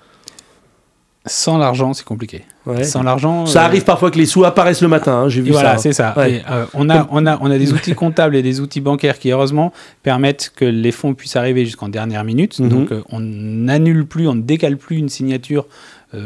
Sans 1.26 1.58
l'argent, 1.58 1.92
c'est 1.92 2.04
compliqué. 2.04 2.44
Sans 2.82 3.02
l'argent, 3.02 3.46
ça 3.46 3.62
euh, 3.62 3.64
arrive 3.64 3.84
parfois 3.84 4.10
que 4.10 4.18
les 4.18 4.26
sous 4.26 4.44
apparaissent 4.44 4.82
le 4.82 4.88
matin. 4.88 5.12
Hein, 5.12 5.28
j'ai 5.28 5.40
vu 5.40 5.52
voilà, 5.52 5.78
c'est 5.78 5.92
ça. 5.94 6.14
Euh, 6.18 6.66
on 6.74 6.90
a, 6.90 7.06
on 7.10 7.26
a, 7.26 7.38
on 7.40 7.50
a 7.50 7.58
des 7.58 7.72
outils 7.74 7.94
comptables 7.94 8.36
et 8.36 8.42
des 8.42 8.60
outils 8.60 8.80
bancaires 8.80 9.18
qui 9.18 9.30
heureusement 9.30 9.72
permettent 10.02 10.52
que 10.54 10.64
les 10.64 10.92
fonds 10.92 11.14
puissent 11.14 11.36
arriver 11.36 11.64
jusqu'en 11.64 11.88
dernière 11.88 12.24
minute. 12.24 12.58
Mhm. 12.58 12.68
Donc, 12.68 12.92
euh, 12.92 13.02
on 13.10 13.20
n'annule 13.20 14.06
plus, 14.06 14.28
on 14.28 14.34
ne 14.34 14.42
décale 14.42 14.76
plus 14.76 14.96
une 14.96 15.08
signature 15.08 15.66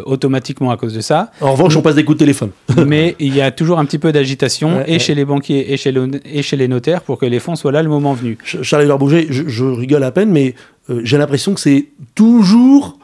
automatiquement 0.05 0.71
à 0.71 0.77
cause 0.77 0.95
de 0.95 1.01
ça. 1.01 1.33
En 1.41 1.53
revanche, 1.53 1.75
on 1.75 1.83
passe 1.83 1.97
des 1.97 2.05
coups 2.05 2.17
de 2.17 2.21
téléphone. 2.21 2.51
mais 2.87 3.17
il 3.19 3.35
y 3.35 3.41
a 3.41 3.51
toujours 3.51 3.81
un 3.81 3.85
petit 3.85 3.99
peu 3.99 4.13
d'agitation 4.13 4.85
et 4.87 5.01
chez 5.01 5.17
les 5.17 5.25
banquiers 5.25 5.73
et 5.73 5.77
chez, 5.77 5.93
et 6.25 6.43
chez 6.43 6.57
les 6.57 6.69
notaires 6.69 7.03
pour 7.03 7.19
que 7.19 7.27
les 7.27 7.41
fonds 7.41 7.57
soient 7.57 7.73
là 7.73 7.83
le 7.83 7.89
moment 7.89 8.13
venu. 8.13 8.39
Charles 8.45 8.97
Bouger, 8.97 9.27
je, 9.31 9.49
je 9.49 9.65
rigole 9.65 10.05
à 10.05 10.13
peine, 10.13 10.31
mais 10.31 10.55
j'ai 11.03 11.19
l'impression 11.19 11.53
que 11.53 11.61
c'est 11.61 11.89
toujours 12.15 12.97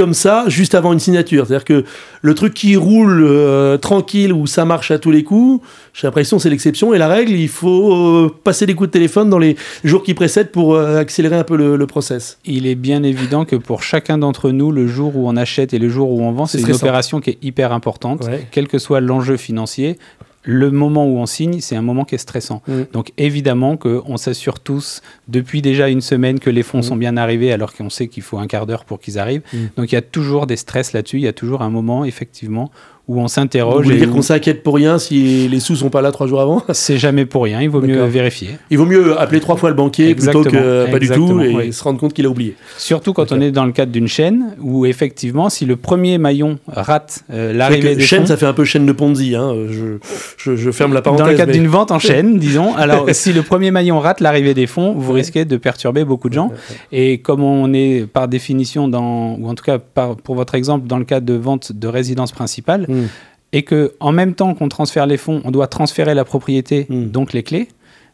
comme 0.00 0.14
ça 0.14 0.44
juste 0.48 0.74
avant 0.74 0.94
une 0.94 0.98
signature. 0.98 1.46
C'est-à-dire 1.46 1.66
que 1.66 1.84
le 2.22 2.34
truc 2.34 2.54
qui 2.54 2.74
roule 2.74 3.22
euh, 3.22 3.76
tranquille 3.76 4.32
où 4.32 4.46
ça 4.46 4.64
marche 4.64 4.90
à 4.90 4.98
tous 4.98 5.10
les 5.10 5.24
coups, 5.24 5.62
j'ai 5.92 6.06
l'impression 6.06 6.38
c'est 6.38 6.48
l'exception 6.48 6.94
et 6.94 6.98
la 6.98 7.06
règle, 7.06 7.32
il 7.32 7.50
faut 7.50 7.92
euh, 7.92 8.34
passer 8.42 8.64
des 8.64 8.74
coups 8.74 8.88
de 8.88 8.92
téléphone 8.92 9.28
dans 9.28 9.38
les 9.38 9.56
jours 9.84 10.02
qui 10.02 10.14
précèdent 10.14 10.52
pour 10.52 10.74
euh, 10.74 10.98
accélérer 10.98 11.36
un 11.36 11.44
peu 11.44 11.54
le, 11.54 11.86
process. 11.86 12.38
Il 12.46 12.66
est 12.66 12.76
bien 12.76 13.02
évident 13.02 13.44
que 13.44 13.56
pour 13.56 13.82
chacun 13.82 14.16
d'entre 14.16 14.52
nous, 14.52 14.72
le 14.72 14.86
jour 14.86 15.16
où 15.16 15.28
on 15.28 15.36
achète 15.36 15.74
et 15.74 15.78
le 15.78 15.90
jour 15.90 16.10
où 16.10 16.22
on 16.22 16.32
vend, 16.32 16.46
c'est 16.46 16.62
une 16.62 16.72
opération 16.72 17.20
qui 17.20 17.30
est 17.30 17.38
hyper 17.42 17.70
importante, 17.72 18.26
quel 18.52 18.68
que 18.68 18.78
soit 18.78 19.00
l'enjeu 19.00 19.36
financier 19.36 19.98
le 20.42 20.70
moment 20.70 21.06
où 21.06 21.18
on 21.18 21.26
signe, 21.26 21.60
c'est 21.60 21.76
un 21.76 21.82
moment 21.82 22.04
qui 22.04 22.14
est 22.14 22.18
stressant. 22.18 22.62
Mm. 22.66 22.82
Donc 22.92 23.12
évidemment 23.18 23.76
qu'on 23.76 24.16
s'assure 24.16 24.60
tous 24.60 25.02
depuis 25.28 25.62
déjà 25.62 25.88
une 25.88 26.00
semaine 26.00 26.40
que 26.40 26.50
les 26.50 26.62
fonds 26.62 26.80
Mm. 26.80 26.82
sont 26.82 26.96
bien 26.96 27.16
arrivés 27.16 27.52
alors 27.52 27.74
qu'on 27.74 27.90
sait 27.90 28.08
qu'il 28.08 28.22
faut 28.22 28.38
un 28.38 28.46
quart 28.46 28.66
d'heure 28.66 28.84
pour 28.84 29.00
qu'ils 29.00 29.18
arrivent. 29.18 29.42
Mm. 29.52 29.58
Donc 29.76 29.92
il 29.92 29.94
y 29.94 29.98
a 29.98 30.02
toujours 30.02 30.46
des 30.46 30.56
stress 30.56 30.92
là-dessus, 30.92 31.18
il 31.18 31.22
y 31.22 31.28
a 31.28 31.32
toujours 31.32 31.62
un 31.62 31.70
moment 31.70 32.04
effectivement 32.04 32.70
où 33.10 33.18
on 33.18 33.22
Vous 33.22 33.28
s'interroge. 33.28 33.82
voulez 33.84 33.96
et 33.96 33.98
dire 34.00 34.08
où- 34.10 34.12
qu'on 34.14 34.22
s'inquiète 34.22 34.62
pour 34.62 34.74
rien 34.76 34.98
si 34.98 35.48
les 35.48 35.58
sous 35.58 35.74
sont 35.74 35.90
pas 35.90 36.00
là 36.00 36.12
trois 36.12 36.26
jours 36.28 36.40
avant 36.40 36.62
C'est 36.72 36.96
jamais 36.98 37.24
pour 37.26 37.42
rien, 37.44 37.60
il 37.60 37.68
vaut 37.68 37.80
mieux 37.80 38.04
vérifier. 38.04 38.50
Il 38.70 38.78
vaut 38.78 38.86
mieux 38.86 39.18
appeler 39.20 39.40
trois 39.40 39.56
fois 39.56 39.68
le 39.70 39.74
banquier 39.74 40.14
plutôt 40.14 40.42
que 40.44 40.48
Exactement, 40.48 40.92
pas 40.92 40.98
du 41.00 41.08
tout 41.08 41.40
et 41.40 41.54
oui. 41.54 41.72
se 41.72 41.82
rendre 41.82 41.98
compte 41.98 42.12
qu'il 42.14 42.24
a 42.26 42.28
oublié. 42.28 42.54
Surtout 42.78 43.12
quand 43.12 43.32
on 43.32 43.40
est 43.40 43.50
dans 43.50 43.64
le 43.66 43.72
cadre 43.72 43.90
d'une 43.90 44.06
chaîne 44.06 44.54
où 44.60 44.86
effectivement 44.86 45.48
si 45.50 45.66
le 45.66 45.74
premier 45.76 46.18
maillon 46.18 46.58
rate 46.68 47.24
euh, 47.32 47.52
l'arrivée 47.52 47.96
des 47.96 48.02
chaîne, 48.04 48.20
fonds, 48.20 48.26
ça 48.26 48.36
fait 48.36 48.46
un 48.46 48.52
peu 48.52 48.64
chaîne 48.64 48.86
de 48.86 48.92
Ponzi. 48.92 49.34
Hein. 49.34 49.54
Je, 49.70 49.96
je, 50.36 50.54
je 50.56 50.70
ferme 50.70 50.92
la 50.94 51.02
parenthèse. 51.02 51.24
Dans 51.26 51.30
le 51.32 51.36
cadre 51.36 51.52
mais- 51.52 51.58
d'une 51.58 51.66
vente 51.68 51.90
en 51.90 51.98
chaîne, 52.08 52.38
disons. 52.38 52.74
Alors, 52.76 53.06
si 53.12 53.32
le 53.32 53.42
premier 53.42 53.70
maillon 53.72 53.98
rate 53.98 54.20
l'arrivée 54.20 54.54
des 54.54 54.66
fonds, 54.68 54.94
vous 54.96 55.12
risquez 55.12 55.44
de 55.44 55.56
perturber 55.56 56.04
beaucoup 56.04 56.28
de 56.28 56.34
gens. 56.34 56.52
Et 56.92 57.18
comme 57.18 57.42
on 57.42 57.72
est 57.72 58.06
par 58.06 58.28
définition 58.28 58.86
dans, 58.88 59.34
ou 59.34 59.48
en 59.48 59.54
tout 59.54 59.64
cas 59.64 59.78
par- 59.78 60.16
pour 60.16 60.34
votre 60.36 60.54
exemple, 60.54 60.86
dans 60.86 60.98
le 60.98 61.04
cadre 61.04 61.26
de 61.26 61.34
vente 61.34 61.72
de 61.72 61.88
résidence 61.88 62.32
principale, 62.32 62.86
Mm. 63.00 63.06
et 63.52 63.62
que 63.62 63.92
en 64.00 64.12
même 64.12 64.34
temps 64.34 64.54
qu'on 64.54 64.68
transfère 64.68 65.06
les 65.06 65.16
fonds, 65.16 65.40
on 65.44 65.50
doit 65.50 65.66
transférer 65.66 66.14
la 66.14 66.24
propriété, 66.24 66.86
Mm. 66.88 67.06
donc 67.06 67.32
les 67.32 67.42
clés. 67.42 67.68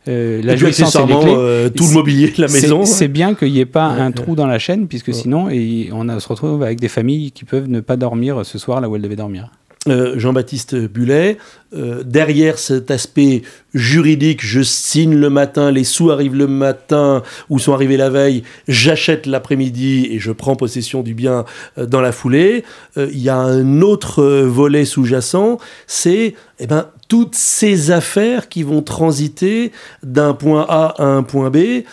euh, 0.09 0.41
la 0.45 0.55
jouissance 0.55 0.95
et 0.95 0.99
les 0.99 1.03
accessoirement, 1.05 1.21
clés. 1.25 1.35
euh, 1.37 1.69
tout 1.69 1.85
le 1.89 1.93
mobilier 1.95 2.29
de 2.31 2.41
la 2.41 2.47
maison. 2.47 2.85
C'est 2.85 3.09
bien 3.09 3.35
qu'il 3.35 3.51
n'y 3.53 3.59
ait 3.59 3.67
pas 3.67 3.93
Ouais, 3.93 4.01
un 4.01 4.07
ouais. 4.07 4.13
trou 4.13 4.37
dans 4.37 4.47
la 4.47 4.61
chaîne, 4.61 4.87
puisque 4.87 5.09
Ouais. 5.09 5.13
sinon, 5.15 5.49
et 5.51 5.89
on 5.93 6.09
a- 6.09 6.21
se 6.21 6.29
retrouve 6.29 6.63
avec 6.63 6.79
des 6.79 6.87
familles 6.87 7.33
qui 7.33 7.45
peuvent 7.45 7.69
ne 7.69 7.81
pas 7.81 7.97
dormir 7.97 8.47
ce 8.47 8.57
soir 8.57 8.81
là 8.81 8.89
où 8.89 8.95
elles 8.95 9.03
devaient 9.03 9.17
dormir. 9.17 9.51
Euh, 9.89 10.19
Jean-Baptiste 10.19 10.75
Bullet, 10.75 11.39
euh, 11.73 12.03
derrière 12.03 12.59
cet 12.59 12.91
aspect 12.91 13.43
juridique, 13.73 14.45
je 14.45 14.61
signe 14.61 15.15
le 15.15 15.31
matin, 15.31 15.71
les 15.71 15.85
sous 15.85 16.11
arrivent 16.11 16.35
le 16.35 16.49
matin 16.49 17.23
ou 17.51 17.61
sont 17.61 17.73
arrivés 17.73 17.97
la 17.97 18.11
veille, 18.11 18.43
j'achète 18.67 19.27
l'après-midi 19.27 20.09
et 20.11 20.19
je 20.19 20.33
prends 20.33 20.57
possession 20.57 21.03
du 21.03 21.15
bien 21.15 21.45
euh, 21.79 21.87
dans 21.87 22.01
la 22.01 22.11
foulée. 22.11 22.65
Il 22.97 23.19
y 23.19 23.29
a 23.29 23.37
un 23.37 23.81
autre 23.81 24.25
volet 24.25 24.85
sous-jacent, 24.85 25.59
c'est 25.87 26.35
eh 26.59 26.67
ben, 26.67 26.87
toutes 27.09 27.37
ces 27.37 27.93
affaires 27.93 28.49
qui 28.49 28.65
vont 28.65 28.83
transiter 28.83 29.71
d'un 30.03 30.35
point 30.35 30.67
A 30.69 30.95
à 30.99 31.05
un 31.05 31.23
point 31.23 31.51
B. 31.51 31.85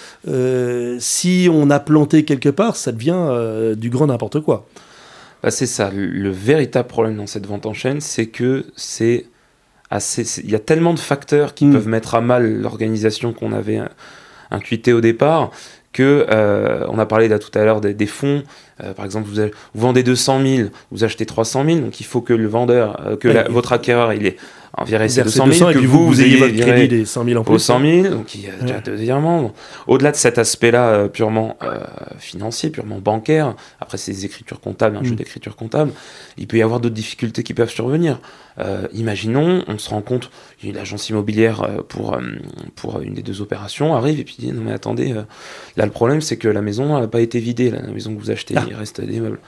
Si 0.99 1.47
on 1.51 1.69
a 1.69 1.79
planté 1.79 2.25
quelque 2.25 2.49
part, 2.49 2.75
ça 2.75 2.91
devient 2.91 3.75
du 3.75 3.89
grand 3.89 4.07
n'importe 4.07 4.39
quoi. 4.39 4.65
Bah, 5.43 5.51
c'est 5.51 5.65
ça. 5.65 5.91
Le, 5.91 6.07
le 6.07 6.29
véritable 6.29 6.87
problème 6.87 7.17
dans 7.17 7.27
cette 7.27 7.45
vente 7.45 7.65
en 7.65 7.73
chaîne, 7.73 7.99
c'est 8.01 8.27
que 8.27 8.65
c'est 8.75 9.25
assez. 9.89 10.39
Il 10.43 10.49
y 10.49 10.55
a 10.55 10.59
tellement 10.59 10.93
de 10.93 10.99
facteurs 10.99 11.53
qui 11.53 11.65
Mm. 11.65 11.73
peuvent 11.73 11.87
mettre 11.87 12.15
à 12.15 12.21
mal 12.21 12.61
l'organisation 12.61 13.33
qu'on 13.33 13.51
avait 13.51 13.79
euh, 13.79 13.87
intuitée 14.51 14.93
au 14.93 15.01
départ 15.01 15.51
que 15.93 16.25
euh, 16.29 16.85
on 16.89 16.99
a 16.99 17.05
parlé 17.05 17.27
là 17.27 17.39
tout 17.39 17.57
à 17.57 17.63
l'heure 17.63 17.79
des, 17.81 17.93
des 17.93 18.07
fonds. 18.07 18.43
Euh, 18.83 18.93
par 18.93 19.05
exemple, 19.05 19.29
vous, 19.29 19.39
avez- 19.39 19.51
vous 19.75 19.81
vendez 19.81 20.01
200 20.03 20.41
000, 20.43 20.69
vous 20.91 21.03
achetez 21.03 21.25
300 21.25 21.63
000, 21.65 21.79
donc 21.79 21.99
il 21.99 22.05
faut 22.05 22.21
que 22.21 22.33
le 22.33 22.47
vendeur, 22.47 22.99
euh, 23.05 23.15
que 23.15 23.27
Ouais. 23.27 23.33
la- 23.35 23.47
votre 23.47 23.71
acquéreur, 23.73 24.11
il 24.13 24.25
est 24.25 24.37
viré 24.87 25.07
ces 25.07 25.21
Versez 25.21 25.37
200 25.39 25.45
000, 25.45 25.47
200 25.51 25.69
et 25.69 25.73
que 25.75 25.77
puis 25.77 25.87
vous, 25.87 26.07
vous, 26.07 26.21
ayez 26.21 26.37
votre 26.37 26.55
crédit 26.55 26.87
des 26.87 27.05
100 27.05 27.25
000 27.25 27.37
en 27.37 27.41
aux 27.41 27.43
plus. 27.43 27.59
100 27.59 27.79
000, 27.79 28.07
donc 28.09 28.33
il 28.33 28.41
y 28.41 28.47
a 28.47 28.53
déjà 28.53 28.75
Ouais. 28.77 28.81
deux 28.83 28.95
virements. 28.95 29.53
Au-delà 29.85 30.09
de 30.11 30.15
cet 30.15 30.39
aspect-là 30.39 31.07
purement 31.09 31.55
financier, 32.17 32.71
purement 32.71 32.97
bancaire, 32.97 33.53
après 33.79 33.99
c'est 33.99 34.11
des 34.11 34.25
écritures 34.25 34.59
comptables, 34.59 34.97
un 34.97 35.03
jeu 35.03 35.11
Mm. 35.13 35.17
d'écriture 35.17 35.55
comptable, 35.55 35.91
il 36.37 36.47
peut 36.47 36.57
y 36.57 36.63
avoir 36.63 36.79
d'autres 36.79 36.95
difficultés 36.95 37.43
qui 37.43 37.53
peuvent 37.53 37.69
survenir. 37.69 38.19
Imaginons, 38.93 39.63
on 39.67 39.77
se 39.77 39.89
rend 39.89 40.01
compte, 40.01 40.29
une 40.63 40.77
agence 40.77 41.09
immobilière 41.09 41.67
pour, 41.89 42.17
pour 42.75 42.99
une 43.01 43.13
des 43.13 43.21
deux 43.21 43.41
opérations 43.41 43.95
arrive 43.95 44.19
et 44.19 44.23
puis 44.23 44.37
dit 44.39 44.51
non 44.51 44.61
mais 44.65 44.71
attendez, 44.73 45.11
euh, 45.11 45.21
là 45.83 45.87
le 45.87 45.91
problème 45.91 46.21
c'est 46.21 46.37
que 46.37 46.47
la 46.47 46.61
maison 46.61 46.99
n'a 46.99 47.07
pas 47.07 47.21
été 47.21 47.39
vidée, 47.39 47.69
là, 47.69 47.79
la 47.85 47.91
maison 47.91 48.13
que 48.15 48.19
vous 48.19 48.31
achetez, 48.31 48.55
Ah. 48.57 48.65
il 48.67 48.75
reste 48.75 49.01
des 49.01 49.19
meubles. 49.19 49.39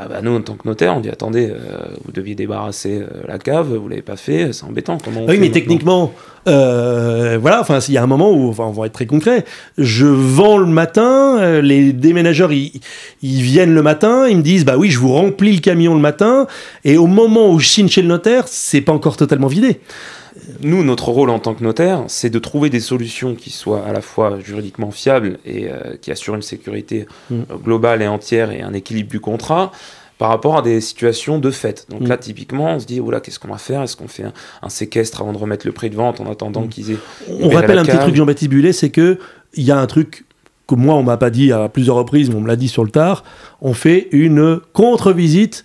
Ah 0.00 0.06
bah 0.08 0.20
nous 0.22 0.32
en 0.36 0.40
tant 0.42 0.54
que 0.54 0.68
notaire 0.68 0.96
on 0.96 1.00
dit 1.00 1.08
attendez 1.08 1.50
euh, 1.50 1.56
vous 2.04 2.12
deviez 2.12 2.36
débarrasser 2.36 3.00
euh, 3.00 3.06
la 3.26 3.38
cave 3.38 3.74
vous 3.74 3.88
l'avez 3.88 4.02
pas 4.02 4.14
fait 4.16 4.52
c'est 4.52 4.62
embêtant 4.64 4.96
comment 5.04 5.22
on 5.22 5.24
Ah 5.26 5.30
oui, 5.30 5.36
fait 5.36 5.40
mais 5.40 5.50
techniquement, 5.50 6.12
euh, 6.48 7.38
voilà, 7.40 7.60
enfin, 7.60 7.78
il 7.86 7.94
y 7.94 7.98
a 7.98 8.02
un 8.02 8.06
moment 8.06 8.30
où, 8.32 8.48
enfin, 8.48 8.64
on 8.64 8.72
va 8.72 8.86
être 8.86 8.92
très 8.92 9.06
concret. 9.06 9.44
Je 9.76 10.06
vends 10.06 10.58
le 10.58 10.66
matin, 10.66 11.38
euh, 11.38 11.60
les 11.60 11.92
déménageurs, 11.92 12.52
ils, 12.52 12.80
ils 13.22 13.42
viennent 13.42 13.74
le 13.74 13.82
matin, 13.82 14.26
ils 14.28 14.36
me 14.38 14.42
disent, 14.42 14.64
bah 14.64 14.76
oui, 14.76 14.90
je 14.90 14.98
vous 14.98 15.12
remplis 15.12 15.54
le 15.54 15.60
camion 15.60 15.94
le 15.94 16.00
matin, 16.00 16.46
et 16.84 16.96
au 16.96 17.06
moment 17.06 17.50
où 17.50 17.58
je 17.58 17.68
signe 17.68 17.88
chez 17.88 18.02
le 18.02 18.08
notaire, 18.08 18.44
c'est 18.46 18.80
pas 18.80 18.92
encore 18.92 19.16
totalement 19.16 19.48
vidé. 19.48 19.80
Nous, 20.62 20.84
notre 20.84 21.08
rôle 21.08 21.30
en 21.30 21.40
tant 21.40 21.54
que 21.54 21.64
notaire, 21.64 22.04
c'est 22.06 22.30
de 22.30 22.38
trouver 22.38 22.70
des 22.70 22.80
solutions 22.80 23.34
qui 23.34 23.50
soient 23.50 23.84
à 23.84 23.92
la 23.92 24.00
fois 24.00 24.38
juridiquement 24.42 24.90
fiables 24.90 25.38
et 25.44 25.68
euh, 25.68 25.96
qui 26.00 26.12
assurent 26.12 26.36
une 26.36 26.42
sécurité 26.42 27.06
Mm. 27.30 27.34
euh, 27.50 27.56
globale 27.62 28.02
et 28.02 28.06
entière 28.06 28.50
et 28.52 28.62
un 28.62 28.72
équilibre 28.72 29.10
du 29.10 29.20
contrat 29.20 29.72
par 30.18 30.30
rapport 30.30 30.58
à 30.58 30.62
des 30.62 30.80
situations 30.80 31.38
de 31.38 31.50
fait. 31.50 31.86
Donc 31.90 32.00
Mm. 32.02 32.06
là, 32.08 32.16
typiquement, 32.16 32.74
on 32.74 32.78
se 32.80 32.86
dit, 32.86 33.00
qu'est-ce 33.22 33.38
qu'on 33.38 33.48
va 33.48 33.58
faire? 33.58 33.82
Est-ce 33.82 33.96
qu'on 33.96 34.08
fait 34.08 34.24
un, 34.24 34.32
un 34.62 34.68
séquestre 34.68 35.20
avant 35.20 35.32
de 35.32 35.38
remettre 35.38 35.66
le 35.66 35.72
prix 35.72 35.90
de 35.90 35.94
vente 35.96 36.20
en 36.20 36.30
attendant 36.30 36.62
Mm. 36.62 36.68
qu'ils 36.68 36.90
aient... 36.92 36.96
On 37.40 37.48
rappelle 37.48 37.78
un 37.78 37.84
petit 37.84 37.98
truc, 37.98 38.14
Jean-Baptiste 38.16 38.50
Bullet, 38.50 38.72
c'est 38.72 38.90
que 38.90 39.18
il 39.54 39.62
y 39.64 39.70
a 39.70 39.78
un 39.78 39.86
truc 39.86 40.24
que 40.66 40.74
moi, 40.74 40.94
on 40.96 41.02
m'a 41.02 41.16
pas 41.16 41.30
dit 41.30 41.50
à 41.52 41.68
plusieurs 41.70 41.96
reprises, 41.96 42.28
mais 42.28 42.34
on 42.36 42.42
me 42.42 42.48
l'a 42.48 42.56
dit 42.56 42.68
sur 42.68 42.84
le 42.84 42.90
tard. 42.90 43.24
On 43.62 43.72
fait 43.72 44.08
une 44.12 44.60
contre-visite 44.74 45.64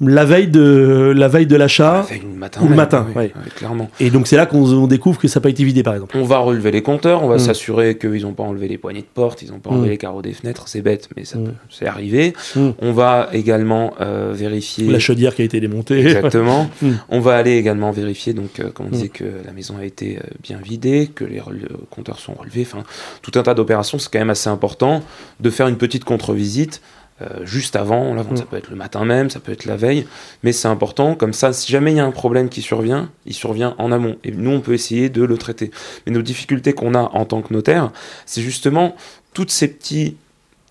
la 0.00 0.24
veille 0.24 0.48
de 0.48 1.12
la 1.14 1.28
veille 1.28 1.46
de 1.46 1.56
l'achat. 1.56 1.92
La 1.96 2.02
veille, 2.02 2.22
le 2.22 2.38
matin 2.38 2.60
ou 2.64 2.68
le 2.68 2.74
matin, 2.74 3.06
oui, 3.10 3.14
ouais. 3.16 3.32
oui, 3.36 3.50
clairement. 3.54 3.90
Et 4.00 4.10
donc 4.10 4.26
c'est 4.26 4.36
là 4.36 4.46
qu'on 4.46 4.64
on 4.72 4.86
découvre 4.86 5.18
que 5.18 5.28
ça 5.28 5.40
n'a 5.40 5.42
pas 5.42 5.50
été 5.50 5.62
vidé, 5.64 5.82
par 5.82 5.94
exemple. 5.94 6.16
On 6.16 6.24
va 6.24 6.38
relever 6.38 6.70
les 6.70 6.82
compteurs, 6.82 7.22
on 7.22 7.28
va 7.28 7.36
Mm. 7.36 7.40
s'assurer 7.40 7.98
qu'ils 7.98 8.22
n'ont 8.22 8.32
pas 8.32 8.42
enlevé 8.44 8.66
les 8.68 8.78
poignées 8.78 9.00
de 9.02 9.06
porte, 9.12 9.42
ils 9.42 9.50
n'ont 9.50 9.58
pas 9.58 9.70
enlevé 9.70 9.88
Mm. 9.88 9.90
les 9.90 9.98
carreaux 9.98 10.22
des 10.22 10.32
fenêtres, 10.32 10.68
c'est 10.68 10.80
bête, 10.82 11.08
mais 11.16 11.24
ça 11.24 11.38
Mm. 11.38 11.44
peut- 11.44 11.52
c'est 11.68 11.86
arrivé. 11.86 12.32
Mm. 12.56 12.68
On 12.80 12.92
va 12.92 13.28
également 13.32 13.92
euh, 14.00 14.32
vérifier... 14.34 14.86
La 14.90 14.98
chaudière 14.98 15.34
qui 15.34 15.42
a 15.42 15.44
été 15.44 15.60
démontée. 15.60 16.00
Exactement. 16.00 16.70
On 17.10 17.20
va 17.20 17.36
aller 17.36 17.56
également 17.56 17.90
vérifier, 17.90 18.32
donc, 18.32 18.60
euh, 18.60 18.70
comme 18.70 18.86
on 18.86 18.90
disait, 18.90 19.08
que 19.08 19.24
la 19.44 19.52
maison 19.52 19.76
a 19.78 19.84
été 19.84 20.16
euh, 20.18 20.20
bien 20.42 20.58
vidée, 20.58 21.10
que 21.14 21.24
les 21.24 21.40
rele- 21.40 21.68
compteurs 21.90 22.18
sont 22.18 22.32
relevés, 22.34 22.62
enfin, 22.70 22.84
tout 23.22 23.38
un 23.38 23.42
tas 23.42 23.54
d'opérations. 23.54 23.98
C'est 23.98 24.10
quand 24.12 24.18
même 24.18 24.30
assez 24.30 24.48
important 24.48 25.02
de 25.40 25.50
faire 25.50 25.68
une 25.68 25.76
petite 25.76 26.04
contre-visite 26.04 26.80
euh, 27.22 27.44
juste 27.44 27.76
avant 27.76 28.14
la 28.14 28.22
vente. 28.22 28.32
Mm. 28.32 28.36
Ça 28.38 28.44
peut 28.44 28.56
être 28.56 28.70
le 28.70 28.76
matin 28.76 29.04
même, 29.04 29.30
ça 29.30 29.40
peut 29.40 29.52
être 29.52 29.64
la 29.64 29.76
veille, 29.76 30.06
mais 30.42 30.52
c'est 30.52 30.68
important. 30.68 31.14
Comme 31.14 31.32
ça, 31.32 31.52
si 31.52 31.70
jamais 31.70 31.92
il 31.92 31.96
y 31.96 32.00
a 32.00 32.04
un 32.04 32.10
problème 32.12 32.48
qui 32.48 32.62
survient, 32.62 33.10
il 33.26 33.34
survient 33.34 33.74
en 33.78 33.92
amont. 33.92 34.16
Et 34.24 34.32
nous, 34.32 34.50
on 34.50 34.60
peut 34.60 34.74
essayer 34.74 35.08
de 35.08 35.22
le 35.22 35.38
traiter. 35.38 35.70
Mais 36.06 36.12
nos 36.12 36.22
difficultés 36.22 36.72
qu'on 36.72 36.94
a 36.94 37.02
en 37.02 37.24
tant 37.24 37.42
que 37.42 37.52
notaire, 37.52 37.90
c'est 38.26 38.42
justement 38.42 38.94
toutes 39.34 39.50
ces 39.50 39.68
petits, 39.68 40.16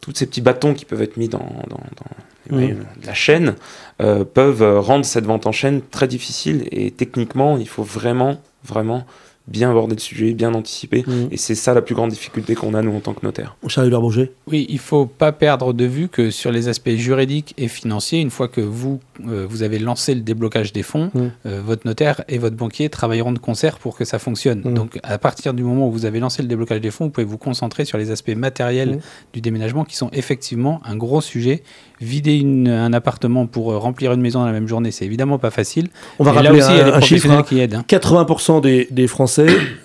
toutes 0.02 0.18
ces 0.18 0.26
petits 0.26 0.42
bâtons 0.42 0.74
qui 0.74 0.86
peuvent 0.86 1.02
être 1.02 1.18
mis 1.18 1.30
dans, 1.30 1.40
dans, 1.68 1.78
dans 1.78 2.16
Mm. 2.50 2.78
la 3.06 3.14
chaîne 3.14 3.56
euh, 4.02 4.24
peuvent 4.24 4.64
euh, 4.64 4.80
rendre 4.80 5.06
cette 5.06 5.26
vente 5.26 5.46
en 5.46 5.52
chaîne 5.52 5.82
très 5.82 6.08
difficile. 6.08 6.68
Et 6.72 6.92
techniquement, 6.92 7.58
il 7.58 7.68
faut 7.68 7.84
vraiment, 7.84 8.42
vraiment 8.64 9.06
bien 9.50 9.70
aborder 9.72 9.96
le 9.96 10.00
sujet, 10.02 10.34
bien 10.34 10.54
anticiper. 10.54 11.04
Mm. 11.06 11.28
Et 11.32 11.38
c'est 11.38 11.56
ça 11.56 11.74
la 11.74 11.82
plus 11.82 11.96
grande 11.96 12.10
difficulté 12.12 12.56
qu'on 12.56 12.74
a, 12.74 12.82
nous, 12.82 12.96
en 12.96 13.00
tant 13.00 13.14
que 13.14 13.26
notaire. 13.26 13.56
Charles 13.68 13.90
Bourget. 13.90 14.32
Oui, 14.48 14.66
il 14.70 14.80
faut 14.80 15.06
pas 15.06 15.32
perdre 15.32 15.74
de 15.74 15.86
vue 15.86 16.08
que 16.08 16.32
sur 16.32 16.52
les 16.52 16.68
aspects 16.68 16.90
juridiques 16.92 17.54
et 17.58 17.68
financiers, 17.68 18.20
une 18.20 18.30
fois 18.30 18.48
que 18.48 18.62
vous, 18.62 19.00
euh, 19.28 19.46
vous 19.50 19.64
avez 19.64 19.80
lancé 19.80 20.14
le 20.16 20.22
déblocage 20.22 20.72
des 20.74 20.84
fonds, 20.84 21.12
Mm. 21.14 21.20
euh, 21.48 21.62
votre 21.66 21.86
notaire 21.88 22.24
et 22.30 22.38
votre 22.38 22.56
banquier 22.56 22.90
travailleront 22.90 23.32
de 23.32 23.40
concert 23.40 23.80
pour 23.80 23.96
que 23.98 24.06
ça 24.06 24.20
fonctionne. 24.20 24.62
Mm. 24.64 24.74
Donc, 24.74 25.00
à 25.04 25.18
partir 25.18 25.54
du 25.54 25.64
moment 25.64 25.88
où 25.88 25.92
vous 25.92 26.06
avez 26.06 26.20
lancé 26.20 26.42
le 26.42 26.48
déblocage 26.48 26.82
des 26.82 26.92
fonds, 26.92 27.06
vous 27.06 27.12
pouvez 27.12 27.26
vous 27.26 27.38
concentrer 27.38 27.86
sur 27.86 27.98
les 27.98 28.12
aspects 28.12 28.36
matériels 28.36 29.00
du 29.34 29.42
déménagement 29.42 29.84
qui 29.86 29.96
sont 29.96 30.10
effectivement 30.14 30.82
un 30.86 30.96
gros 30.96 31.22
sujet. 31.22 31.64
Vider 32.02 32.38
une- 32.38 32.70
un 32.70 32.94
appartement 32.94 33.46
pour 33.46 33.72
euh, 33.74 33.78
remplir 33.78 34.14
une 34.14 34.22
maison 34.22 34.40
dans 34.40 34.46
la 34.46 34.52
même 34.54 34.68
journée, 34.68 34.92
c'est 34.92 35.06
évidemment 35.06 35.38
pas 35.38 35.50
facile. 35.52 35.90
On 36.18 36.24
va 36.24 36.32
là 36.32 36.42
rappeler 36.42 36.62
aussi, 36.62 36.72
il 36.72 36.78
y 36.78 36.80
a 36.80 36.84
des 36.86 36.92
un, 36.92 36.96
un 36.96 37.02
chiffre. 37.02 37.30
hein. 37.32 37.44
qui 37.44 37.60
aident. 37.60 37.74
hein. 37.76 37.86
80% 37.88 38.62
des, 38.62 38.88
des 38.92 39.08
Français 39.08 39.39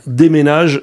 déménagent 0.06 0.82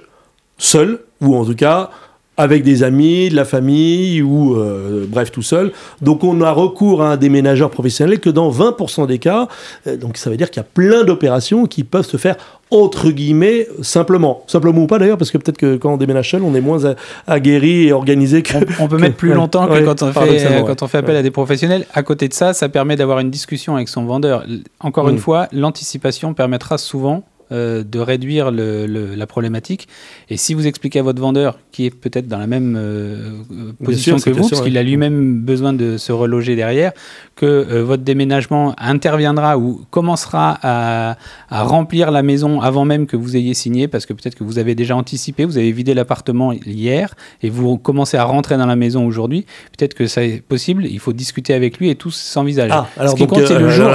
seuls, 0.58 1.00
ou 1.22 1.36
en 1.36 1.46
tout 1.46 1.56
cas 1.56 1.90
avec 2.38 2.64
des 2.64 2.82
amis, 2.82 3.30
de 3.30 3.36
la 3.36 3.46
famille, 3.46 4.22
ou 4.24 4.56
euh, 4.56 5.06
bref, 5.08 5.32
tout 5.32 5.44
seul. 5.44 5.72
Donc 6.02 6.24
on 6.24 6.42
a 6.42 6.50
recours 6.50 7.04
à 7.04 7.12
un 7.12 7.18
déménageur 7.18 7.70
professionnel 7.70 8.20
que 8.20 8.32
dans 8.32 8.50
20% 8.50 9.06
des 9.06 9.20
cas. 9.20 9.48
Euh, 9.86 9.96
donc 9.98 10.18
ça 10.18 10.30
veut 10.32 10.38
dire 10.38 10.50
qu'il 10.50 10.60
y 10.60 10.66
a 10.66 10.68
plein 10.74 11.04
d'opérations 11.04 11.66
qui 11.68 11.84
peuvent 11.84 12.06
se 12.08 12.18
faire 12.18 12.38
entre 12.72 13.10
guillemets 13.12 13.68
simplement. 13.82 14.44
Simplement 14.48 14.82
ou 14.84 14.88
pas 14.88 14.98
d'ailleurs, 14.98 15.18
parce 15.18 15.30
que 15.30 15.38
peut-être 15.38 15.58
que 15.58 15.76
quand 15.76 15.94
on 15.94 15.98
déménage 15.98 16.32
seul, 16.32 16.42
on 16.42 16.56
est 16.56 16.62
moins 16.62 16.96
aguerri 17.28 17.88
et 17.88 17.92
organisé 17.94 18.42
que... 18.42 18.56
On, 18.80 18.86
on 18.86 18.88
peut 18.88 18.96
que- 18.96 19.02
mettre 19.02 19.18
plus 19.18 19.30
ouais, 19.32 19.36
longtemps 19.36 19.68
que 19.68 19.74
ouais, 19.74 19.84
quand, 19.84 20.02
on 20.02 20.12
fait, 20.14 20.46
euh, 20.46 20.62
ouais. 20.62 20.64
quand 20.66 20.82
on 20.82 20.88
fait 20.88 21.00
appel 21.00 21.18
à 21.18 21.22
des 21.22 21.32
professionnels. 21.32 21.86
À 21.94 22.02
côté 22.02 22.28
de 22.30 22.34
ça, 22.34 22.54
ça 22.54 22.70
permet 22.70 22.96
d'avoir 22.96 23.20
une 23.20 23.30
discussion 23.30 23.76
avec 23.76 23.90
son 23.90 24.06
vendeur. 24.06 24.46
Encore 24.80 25.06
Mm. 25.08 25.12
une 25.12 25.18
fois, 25.20 25.48
l'anticipation 25.52 26.34
permettra 26.34 26.78
souvent 26.78 27.24
euh, 27.52 27.84
de 27.84 28.00
réduire 28.00 28.50
la 28.50 29.28
problématique. 29.28 29.90
Et 30.30 30.38
si 30.38 30.54
vous 30.54 30.68
expliquez 30.68 31.00
à 31.00 31.04
votre 31.04 31.22
vendeur, 31.22 31.58
qui 31.74 31.86
est 31.86 31.90
peut-être 31.90 32.30
dans 32.30 32.38
la 32.38 32.48
même 32.48 32.78
euh, 32.80 33.42
position 33.84 34.16
que 34.18 34.30
vous, 34.30 34.48
parce 34.48 34.62
qu'il 34.62 34.78
a 34.78 34.84
lui-même 34.84 35.42
besoin 35.42 35.74
de 35.74 35.98
se 35.98 36.14
reloger 36.14 36.56
derrière, 36.56 36.94
que 37.36 37.46
euh, 37.46 37.84
votre 37.84 38.04
déménagement 38.04 38.74
interviendra 38.78 39.58
ou 39.58 39.82
commencera 39.90 40.60
à, 40.64 41.18
remplir 41.50 42.12
la 42.12 42.24
maison 42.24 42.62
avant 42.62 42.86
même 42.86 43.06
que 43.06 43.18
vous 43.18 43.36
ayez 43.36 43.54
signé, 43.54 43.90
parce 43.90 44.06
que 44.06 44.14
peut-être 44.14 44.36
que 44.36 44.46
vous 44.46 44.58
avez 44.58 44.74
déjà 44.74 44.96
anticipé, 44.96 45.44
vous 45.44 45.58
avez 45.58 45.74
vidé 45.74 45.94
l'appartement 45.94 46.54
hier 46.54 47.16
et 47.44 47.50
vous 47.50 47.78
commencez 47.78 48.16
à 48.16 48.24
rentrer 48.24 48.56
dans 48.56 48.66
la 48.66 48.78
maison 48.78 49.06
aujourd'hui, 49.06 49.46
peut-être 49.78 49.94
que 49.94 50.08
ça 50.08 50.24
est 50.24 50.42
possible, 50.42 50.86
il 50.86 51.00
faut 51.00 51.12
discuter 51.12 51.54
avec 51.54 51.80
lui 51.80 51.90
et 51.90 51.96
tout 51.96 52.12
s'envisage. 52.12 52.72
Ah, 52.72 52.88
alors 52.98 53.12
ce 53.12 53.18
qui 53.18 53.28
compte, 53.28 53.46
c'est 53.46 53.60
le 53.60 53.70
jour. 53.70 53.92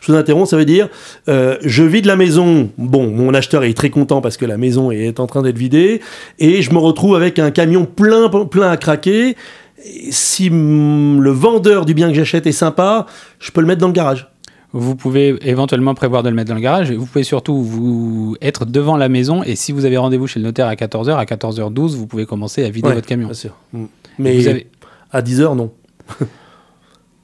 Je 0.00 0.12
vous 0.12 0.16
interromps, 0.16 0.48
ça 0.48 0.56
veut 0.56 0.64
dire, 0.64 0.88
je 1.26 1.82
vide 1.82 2.06
la 2.06 2.16
maison, 2.16 2.29
bon, 2.36 3.10
mon 3.10 3.34
acheteur 3.34 3.64
est 3.64 3.74
très 3.74 3.90
content 3.90 4.20
parce 4.20 4.36
que 4.36 4.46
la 4.46 4.56
maison 4.56 4.90
est 4.90 5.20
en 5.20 5.26
train 5.26 5.42
d'être 5.42 5.58
vidée, 5.58 6.00
et 6.38 6.62
je 6.62 6.72
me 6.72 6.78
retrouve 6.78 7.16
avec 7.16 7.38
un 7.38 7.50
camion 7.50 7.84
plein, 7.84 8.28
plein 8.28 8.70
à 8.70 8.76
craquer 8.76 9.36
si 10.10 10.48
le 10.50 11.30
vendeur 11.30 11.84
du 11.84 11.94
bien 11.94 12.08
que 12.08 12.14
j'achète 12.14 12.46
est 12.46 12.52
sympa, 12.52 13.06
je 13.38 13.50
peux 13.50 13.60
le 13.60 13.66
mettre 13.66 13.80
dans 13.80 13.86
le 13.86 13.92
garage. 13.92 14.28
Vous 14.72 14.94
pouvez 14.94 15.36
éventuellement 15.42 15.94
prévoir 15.94 16.22
de 16.22 16.28
le 16.28 16.36
mettre 16.36 16.48
dans 16.50 16.54
le 16.54 16.60
garage. 16.60 16.92
Vous 16.92 17.06
pouvez 17.06 17.24
surtout 17.24 17.60
vous 17.60 18.36
être 18.40 18.66
devant 18.66 18.96
la 18.96 19.08
maison 19.08 19.42
et 19.42 19.56
si 19.56 19.72
vous 19.72 19.84
avez 19.84 19.96
rendez-vous 19.96 20.28
chez 20.28 20.38
le 20.38 20.44
notaire 20.44 20.68
à 20.68 20.74
14h, 20.74 21.16
à 21.16 21.24
14h12, 21.24 21.96
vous 21.96 22.06
pouvez 22.06 22.24
commencer 22.24 22.64
à 22.64 22.70
vider 22.70 22.92
votre 22.92 23.06
camion. 23.06 23.28
Bien 23.28 23.34
sûr. 23.34 23.56
Mais 24.18 24.66
à 25.10 25.22
10h, 25.22 25.56
non. 25.56 25.72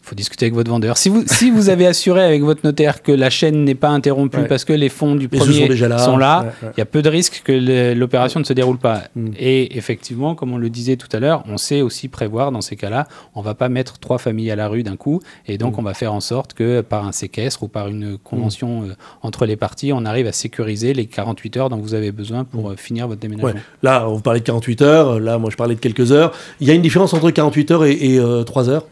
faut 0.07 0.15
discuter 0.15 0.47
avec 0.47 0.55
votre 0.55 0.71
vendeur. 0.71 0.97
Si 0.97 1.09
vous, 1.09 1.25
si 1.27 1.51
vous 1.51 1.69
avez 1.69 1.87
assuré 1.87 2.23
avec 2.23 2.43
votre 2.43 2.61
notaire 2.65 3.03
que 3.03 3.11
la 3.11 3.29
chaîne 3.29 3.65
n'est 3.65 3.75
pas 3.75 3.89
interrompue 3.89 4.45
parce 4.49 4.65
que 4.65 4.73
les 4.73 4.89
fonds 4.89 5.17
du 5.17 5.29
premier 5.29 5.63
sont, 5.63 5.67
déjà 5.67 5.89
là, 5.89 5.99
sont 5.99 6.17
là, 6.17 6.53
il 6.63 6.79
y 6.79 6.81
a 6.81 6.87
peu 6.87 7.03
de 7.03 7.09
risques 7.09 7.43
que 7.45 7.93
l'opération 7.95 8.39
ne 8.39 8.45
se 8.45 8.53
déroule 8.53 8.79
pas. 8.79 9.03
Hmm. 9.17 9.31
Et 9.37 9.77
effectivement, 9.77 10.37
comme 10.37 10.53
on 10.53 10.59
le 10.59 10.71
disait 10.71 10.97
tout 10.97 11.09
à 11.13 11.19
l'heure, 11.19 11.43
on 11.49 11.59
sait 11.59 11.83
aussi 11.83 12.07
prévoir 12.07 12.53
dans 12.53 12.61
ces 12.61 12.77
cas-là, 12.77 13.09
on 13.35 13.43
va 13.43 13.55
pas 13.55 13.69
mettre 13.69 13.99
trois 13.99 14.19
familles 14.19 14.51
à 14.53 14.57
la 14.57 14.69
rue 14.69 14.85
d'un 14.85 14.97
coup, 14.97 15.21
et 15.47 15.59
donc 15.59 15.77
hmm. 15.77 15.81
on 15.81 15.83
va 15.83 15.95
faire 15.95 16.13
en 16.13 16.21
sorte 16.21 16.55
que 16.55 16.83
par 16.83 17.05
un 17.05 17.13
séquestre 17.13 17.65
ou 17.65 17.69
par 17.69 17.89
une 17.89 18.17
convention 18.19 18.83
hmm. 18.83 18.91
euh, 18.91 18.95
entre 19.23 19.45
les 19.45 19.57
parties, 19.57 19.93
on 19.93 20.05
arrive 20.05 20.29
à 20.29 20.33
sécuriser 20.33 20.95
les 20.95 21.07
48 21.07 21.57
heures 21.57 21.69
dont 21.69 21.79
vous 21.79 21.95
avez 21.95 22.13
besoin 22.13 22.45
pour 22.45 22.71
euh, 22.71 22.77
finir 22.77 23.09
votre 23.09 23.21
déménagement. 23.21 23.61
Là, 23.83 24.07
vous 24.07 24.21
parlez 24.21 24.41
de 24.41 24.45
48 24.45 24.83
heures, 24.83 25.19
là, 25.19 25.39
moi 25.39 25.51
je 25.51 25.57
parlais 25.57 25.75
de 25.75 25.81
quelques 25.81 26.13
heures. 26.13 26.33
Il 26.61 26.69
y 26.69 26.71
a 26.71 26.75
une 26.75 26.83
différence 26.83 27.13
entre 27.13 27.31
48 27.31 27.71
heures 27.73 27.85
et, 27.85 27.93
et 27.93 28.21
3 28.45 28.69
euh, 28.69 28.73
heures? 28.73 28.87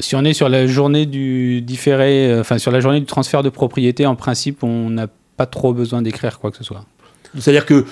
Si 0.00 0.16
on 0.16 0.24
est 0.24 0.32
sur 0.32 0.48
la 0.48 0.66
journée 0.66 1.06
du 1.06 1.62
différé, 1.62 2.30
euh, 2.30 2.40
enfin 2.40 2.58
sur 2.58 2.70
la 2.70 2.80
journée 2.80 3.00
du 3.00 3.06
transfert 3.06 3.42
de 3.42 3.48
propriété, 3.48 4.06
en 4.06 4.16
principe, 4.16 4.62
on 4.62 4.90
n'a 4.90 5.06
pas 5.36 5.46
trop 5.46 5.72
besoin 5.72 6.02
d'écrire 6.02 6.38
quoi 6.38 6.50
que 6.50 6.56
ce 6.56 6.64
soit. 6.64 6.84
C'est-à-dire 7.38 7.66
que 7.66 7.84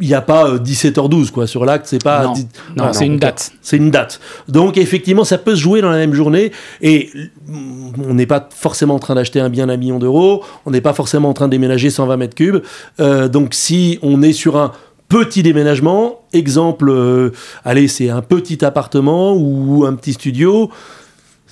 il 0.00 0.08
n'y 0.08 0.14
a 0.14 0.20
pas 0.20 0.56
17h12 0.56 1.28
euh, 1.28 1.30
quoi 1.32 1.46
sur 1.46 1.64
l'acte, 1.64 1.86
c'est 1.86 2.02
pas 2.02 2.32
non, 2.76 2.92
c'est 2.92 3.06
une 3.06 3.18
date. 3.18 3.52
C'est 3.60 3.76
une 3.76 3.90
date. 3.90 4.20
Donc 4.48 4.76
effectivement, 4.76 5.24
ça 5.24 5.38
peut 5.38 5.54
se 5.54 5.60
jouer 5.60 5.80
dans 5.80 5.90
la 5.90 5.96
même 5.96 6.14
journée 6.14 6.52
et 6.80 7.10
on 7.48 8.14
n'est 8.14 8.26
pas 8.26 8.48
forcément 8.54 8.94
en 8.94 8.98
train 8.98 9.14
d'acheter 9.14 9.40
un 9.40 9.48
bien 9.48 9.68
à 9.68 9.74
un 9.74 9.76
million 9.76 9.98
d'euros, 9.98 10.44
on 10.66 10.70
n'est 10.70 10.80
pas 10.80 10.92
forcément 10.92 11.28
en 11.28 11.34
train 11.34 11.46
de 11.46 11.52
déménager 11.52 11.90
120 11.90 12.16
mètres 12.16 12.34
cubes. 12.34 12.62
Euh, 13.00 13.28
donc 13.28 13.54
si 13.54 13.98
on 14.02 14.22
est 14.22 14.32
sur 14.32 14.56
un 14.56 14.72
petit 15.08 15.42
déménagement, 15.42 16.22
exemple, 16.32 17.32
allez, 17.64 17.88
c'est 17.88 18.10
un 18.10 18.22
petit 18.22 18.64
appartement 18.64 19.34
ou 19.34 19.84
un 19.86 19.94
petit 19.94 20.14
studio, 20.14 20.70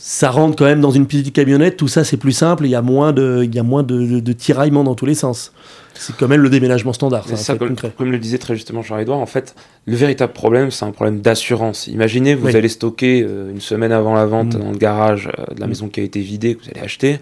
ça 0.04 0.32
rentre 0.32 0.56
quand 0.56 0.64
même 0.64 0.80
dans 0.80 0.90
une 0.90 1.06
petite 1.06 1.32
camionnette, 1.32 1.76
tout 1.76 1.86
ça 1.86 2.02
c'est 2.02 2.16
plus 2.16 2.32
simple, 2.32 2.66
il 2.66 2.70
y 2.70 2.74
a 2.74 2.82
moins 2.82 3.12
de, 3.12 3.42
il 3.44 3.54
y 3.54 3.60
a 3.60 3.62
moins 3.62 3.84
de, 3.84 4.18
de, 4.18 4.32
tiraillements 4.32 4.82
dans 4.82 4.96
tous 4.96 5.06
les 5.06 5.14
sens. 5.14 5.52
C'est 5.94 6.16
quand 6.16 6.26
même 6.26 6.42
le 6.42 6.50
déménagement 6.50 6.92
standard. 6.92 7.24
Ça, 7.36 7.54
comme, 7.56 8.10
le 8.10 8.18
disait 8.18 8.38
très 8.38 8.56
justement 8.56 8.82
Jean-Edouard, 8.82 9.20
en 9.20 9.26
fait, 9.26 9.54
le 9.86 9.94
véritable 9.94 10.32
problème, 10.32 10.72
c'est 10.72 10.84
un 10.84 10.90
problème 10.90 11.20
d'assurance. 11.20 11.86
Imaginez, 11.86 12.34
vous 12.34 12.56
allez 12.56 12.68
stocker 12.68 13.22
euh, 13.22 13.52
une 13.52 13.60
semaine 13.60 13.92
avant 13.92 14.14
la 14.14 14.26
vente 14.26 14.56
mm. 14.56 14.58
dans 14.58 14.72
le 14.72 14.76
garage 14.76 15.28
euh, 15.28 15.54
de 15.54 15.60
la 15.60 15.66
mm. 15.66 15.68
maison 15.68 15.88
qui 15.88 16.00
a 16.00 16.02
été 16.02 16.18
vidée, 16.18 16.56
que 16.56 16.64
vous 16.64 16.70
allez 16.70 16.80
acheter, 16.80 17.20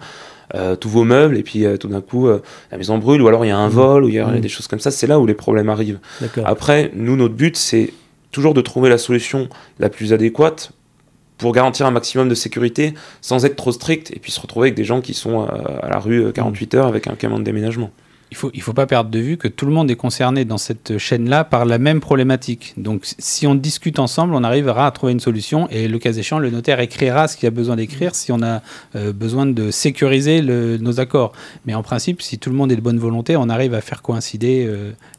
euh, 0.55 0.75
tous 0.75 0.89
vos 0.89 1.03
meubles, 1.03 1.37
et 1.37 1.43
puis 1.43 1.65
tout 1.79 1.87
d'un 1.87 2.01
coup, 2.01 2.29
la 2.29 2.77
maison 2.79 2.97
brûle, 2.97 3.21
ou 3.21 3.27
alors 3.27 3.45
il 3.45 3.49
y 3.49 3.51
a 3.51 3.57
un 3.59 3.69
mm. 3.69 3.73
vol, 3.73 4.05
ou 4.05 4.09
il 4.09 4.15
y 4.15 4.19
a 4.19 4.39
des 4.39 4.49
choses 4.49 4.67
comme 4.67 4.79
ça. 4.79 4.89
C'est 4.89 5.05
là 5.05 5.19
où 5.19 5.27
les 5.27 5.35
problèmes 5.35 5.69
arrivent. 5.69 5.99
Après, 6.45 6.89
nous, 6.95 7.15
notre 7.15 7.35
but, 7.35 7.55
c'est 7.57 7.93
toujours 8.31 8.55
de 8.55 8.61
trouver 8.61 8.89
la 8.89 8.97
solution 8.97 9.49
la 9.77 9.89
plus 9.89 10.13
adéquate 10.13 10.71
pour 11.41 11.53
garantir 11.53 11.87
un 11.87 11.91
maximum 11.91 12.29
de 12.29 12.35
sécurité 12.35 12.93
sans 13.19 13.45
être 13.45 13.55
trop 13.55 13.71
strict 13.71 14.11
et 14.11 14.19
puis 14.19 14.31
se 14.31 14.39
retrouver 14.39 14.67
avec 14.67 14.75
des 14.75 14.83
gens 14.83 15.01
qui 15.01 15.15
sont 15.15 15.41
euh, 15.41 15.47
à 15.81 15.89
la 15.89 15.97
rue 15.97 16.31
48 16.31 16.75
euh, 16.75 16.77
heures 16.77 16.87
avec 16.87 17.07
un 17.07 17.15
camion 17.15 17.39
de 17.39 17.43
déménagement. 17.43 17.89
Il 18.29 18.37
faut, 18.37 18.51
il 18.53 18.61
faut 18.61 18.73
pas 18.73 18.85
perdre 18.85 19.09
de 19.09 19.17
vue 19.17 19.37
que 19.37 19.47
tout 19.47 19.65
le 19.65 19.73
monde 19.73 19.89
est 19.89 19.95
concerné 19.95 20.45
dans 20.45 20.59
cette 20.59 20.99
chaîne-là 20.99 21.43
par 21.43 21.65
la 21.65 21.79
même 21.79 21.99
problématique. 21.99 22.75
Donc, 22.77 23.01
si 23.17 23.45
on 23.47 23.55
discute 23.55 23.97
ensemble, 23.97 24.35
on 24.35 24.43
arrivera 24.43 24.85
à 24.85 24.91
trouver 24.91 25.13
une 25.13 25.19
solution 25.19 25.67
et 25.69 25.87
le 25.87 25.97
cas 25.97 26.13
échéant, 26.13 26.37
le 26.37 26.51
notaire 26.51 26.79
écrira 26.79 27.27
ce 27.27 27.35
qu'il 27.35 27.47
a 27.47 27.51
besoin 27.51 27.75
d'écrire 27.75 28.13
si 28.13 28.31
on 28.31 28.41
a 28.43 28.61
euh, 28.95 29.11
besoin 29.11 29.47
de 29.47 29.71
sécuriser 29.71 30.41
nos 30.41 30.99
accords. 30.99 31.33
Mais 31.65 31.73
en 31.73 31.81
principe, 31.81 32.21
si 32.21 32.37
tout 32.37 32.51
le 32.51 32.55
monde 32.55 32.71
est 32.71 32.77
de 32.77 32.81
bonne 32.81 32.99
volonté, 32.99 33.35
on 33.35 33.49
arrive 33.49 33.73
à 33.73 33.81
faire 33.81 34.03
coïncider 34.03 34.71